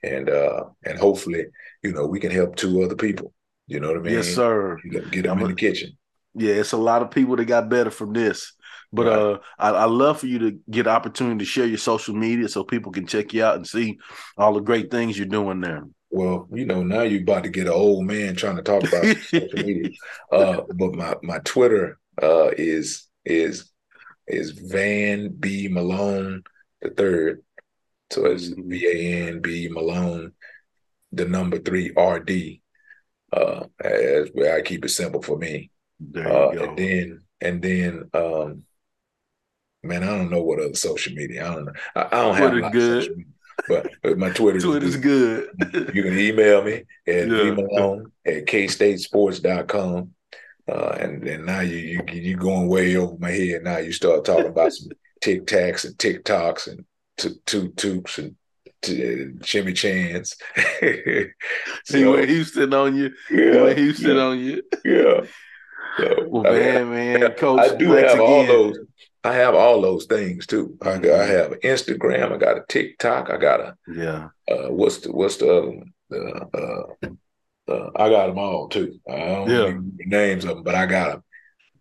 And 0.02 0.28
uh 0.28 0.64
and 0.84 0.98
hopefully, 0.98 1.46
you 1.82 1.92
know, 1.92 2.06
we 2.06 2.20
can 2.20 2.30
help 2.30 2.56
two 2.56 2.82
other 2.82 2.96
people. 2.96 3.32
You 3.68 3.80
know 3.80 3.88
what 3.88 3.98
I 3.98 4.00
mean? 4.00 4.14
Yes, 4.14 4.34
sir. 4.34 4.78
Get, 4.90 5.10
get 5.10 5.22
them 5.22 5.38
I'm 5.38 5.44
in 5.44 5.50
the 5.50 5.56
kitchen. 5.56 5.96
Yeah, 6.34 6.54
it's 6.54 6.72
a 6.72 6.76
lot 6.76 7.02
of 7.02 7.10
people 7.10 7.36
that 7.36 7.44
got 7.44 7.68
better 7.68 7.90
from 7.90 8.12
this. 8.12 8.52
But 8.92 9.06
right. 9.06 9.18
uh, 9.18 9.38
I, 9.58 9.70
I 9.70 9.84
love 9.84 10.20
for 10.20 10.26
you 10.26 10.38
to 10.38 10.58
get 10.70 10.86
opportunity 10.86 11.38
to 11.38 11.44
share 11.44 11.66
your 11.66 11.78
social 11.78 12.14
media 12.14 12.48
so 12.48 12.64
people 12.64 12.90
can 12.90 13.06
check 13.06 13.34
you 13.34 13.44
out 13.44 13.56
and 13.56 13.66
see 13.66 13.98
all 14.36 14.54
the 14.54 14.60
great 14.60 14.90
things 14.90 15.18
you're 15.18 15.26
doing 15.26 15.60
there. 15.60 15.84
Well, 16.10 16.48
you 16.50 16.64
know, 16.64 16.82
now 16.82 17.02
you're 17.02 17.20
about 17.20 17.44
to 17.44 17.50
get 17.50 17.66
an 17.66 17.74
old 17.74 18.06
man 18.06 18.34
trying 18.34 18.56
to 18.56 18.62
talk 18.62 18.82
about 18.82 19.04
social 19.16 19.48
media. 19.56 19.90
Uh, 20.32 20.62
but 20.74 20.94
my 20.94 21.14
my 21.22 21.38
Twitter 21.40 21.98
uh, 22.22 22.50
is 22.56 23.06
is 23.26 23.70
is 24.26 24.52
Van 24.52 25.28
B 25.28 25.68
Malone 25.68 26.42
the 26.80 26.90
third. 26.90 27.42
So 28.10 28.26
it's 28.26 28.48
mm-hmm. 28.48 28.70
V 28.70 28.86
A 28.86 29.28
N 29.28 29.40
B 29.40 29.68
Malone, 29.68 30.32
the 31.12 31.26
number 31.26 31.58
three 31.58 31.92
R 31.96 32.20
D. 32.20 32.62
Uh, 33.32 33.66
as 33.80 34.30
where 34.32 34.56
I 34.56 34.62
keep 34.62 34.84
it 34.84 34.88
simple 34.88 35.22
for 35.22 35.36
me. 35.36 35.70
Uh, 36.16 36.50
and 36.50 36.78
then 36.78 37.20
and 37.40 37.62
then 37.62 38.10
um, 38.14 38.62
man, 39.82 40.02
I 40.02 40.06
don't 40.06 40.30
know 40.30 40.42
what 40.42 40.60
other 40.60 40.74
social 40.74 41.14
media. 41.14 41.48
I 41.48 41.54
don't 41.54 41.64
know. 41.66 41.72
I, 41.96 42.06
I 42.06 42.10
don't 42.10 42.36
Twitter 42.36 42.62
have 42.62 42.72
good. 42.72 43.16
media, 43.16 43.24
but, 43.68 43.90
but 44.02 44.18
my 44.18 44.30
Twitter 44.30 44.60
Twitter's 44.60 44.94
is 44.94 44.96
good. 44.96 45.50
you 45.94 46.02
can 46.02 46.18
email 46.18 46.62
me 46.62 46.84
at 47.06 47.28
yeah. 47.28 47.50
Malone 47.50 48.12
at 48.24 48.46
kstatesports.com. 48.46 50.14
Uh, 50.70 50.96
and 51.00 51.26
and 51.26 51.46
now 51.46 51.60
you 51.60 51.76
you 51.76 52.02
you 52.12 52.36
going 52.36 52.68
way 52.68 52.96
over 52.96 53.16
my 53.18 53.30
head. 53.30 53.62
Now 53.62 53.78
you 53.78 53.92
start 53.92 54.24
talking 54.24 54.46
about 54.46 54.72
some 54.72 54.90
tic 55.22 55.46
tacs 55.46 55.84
and 55.84 55.96
TikToks 55.96 56.68
and 56.68 56.84
to 57.18 57.34
toot 57.46 57.76
toots 57.76 58.18
and 58.18 58.36
Jimmy 58.82 59.72
Chance. 59.72 60.36
See 60.80 61.32
so, 61.84 62.12
when 62.12 62.28
Houston 62.28 62.72
on 62.74 62.96
you. 62.96 63.10
Yeah, 63.30 63.62
when 63.62 63.76
Houston 63.76 64.16
yeah, 64.16 64.22
on 64.22 64.38
you. 64.38 64.62
Yeah. 64.84 65.20
So, 65.98 66.14
well, 66.28 66.42
man, 66.44 66.90
man, 66.90 67.32
coach. 67.32 67.60
I 67.60 67.74
do 67.76 67.92
have 67.92 68.14
again. 68.14 68.20
all 68.20 68.46
those. 68.46 68.78
I 69.24 69.34
have 69.34 69.54
all 69.54 69.82
those 69.82 70.06
things 70.06 70.46
too. 70.46 70.76
I, 70.80 70.90
mm-hmm. 70.90 71.20
I 71.20 71.24
have 71.24 71.60
Instagram. 71.60 72.32
I 72.32 72.36
got 72.36 72.56
a 72.56 72.64
TikTok. 72.68 73.30
I 73.30 73.36
got 73.36 73.60
a 73.60 73.76
yeah. 73.92 74.28
Uh, 74.50 74.68
what's 74.68 74.98
the 74.98 75.12
what's 75.12 75.36
the 75.36 75.52
other 75.52 75.70
one? 75.70 75.92
Uh, 76.10 77.06
uh, 77.68 77.90
I 77.96 78.08
got 78.08 78.28
them 78.28 78.38
all 78.38 78.68
too. 78.68 78.98
I 79.08 79.16
don't 79.16 79.50
yeah. 79.50 79.56
know 79.56 79.82
the 79.96 80.06
names 80.06 80.44
of 80.44 80.56
them, 80.56 80.64
but 80.64 80.74
I 80.74 80.86
got 80.86 81.10
them. 81.10 81.24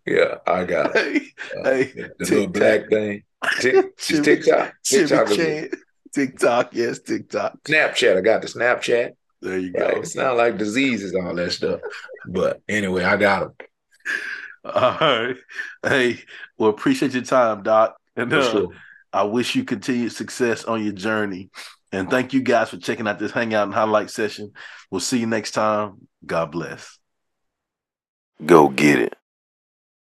Yeah, 0.04 0.36
I 0.46 0.64
got. 0.64 0.96
Hey, 0.98 1.20
uh, 1.56 1.64
hey, 1.64 1.92
the 1.92 2.12
little 2.20 2.46
black 2.48 2.88
thing. 2.90 3.22
Tick, 3.60 3.96
TikTok. 3.96 4.74
TikTok. 4.82 5.28
TikTok, 6.12 6.74
yes, 6.74 7.00
TikTok. 7.00 7.62
Snapchat. 7.64 8.16
I 8.16 8.20
got 8.20 8.42
the 8.42 8.48
Snapchat. 8.48 9.12
There 9.40 9.58
you 9.58 9.72
go. 9.72 9.86
Right. 9.86 9.98
It's 9.98 10.16
not 10.16 10.36
like 10.36 10.58
diseases, 10.58 11.14
all 11.14 11.34
that 11.34 11.52
stuff. 11.52 11.80
But 12.26 12.60
anyway, 12.68 13.04
I 13.04 13.16
got 13.16 13.40
them. 13.40 13.68
All 14.64 14.98
right. 15.00 15.36
Hey, 15.82 16.22
well, 16.58 16.70
appreciate 16.70 17.14
your 17.14 17.22
time, 17.22 17.62
Doc. 17.62 17.96
And 18.16 18.32
uh, 18.32 18.50
sure. 18.50 18.68
I 19.12 19.22
wish 19.22 19.54
you 19.54 19.64
continued 19.64 20.12
success 20.12 20.64
on 20.64 20.82
your 20.82 20.92
journey. 20.92 21.50
And 21.92 22.10
thank 22.10 22.34
you 22.34 22.42
guys 22.42 22.68
for 22.68 22.76
checking 22.76 23.08
out 23.08 23.18
this 23.18 23.32
hangout 23.32 23.64
and 23.64 23.74
highlight 23.74 24.10
session. 24.10 24.52
We'll 24.90 25.00
see 25.00 25.18
you 25.18 25.26
next 25.26 25.52
time. 25.52 26.08
God 26.26 26.50
bless. 26.50 26.98
Go 28.44 28.68
get 28.68 28.98
it. 28.98 29.17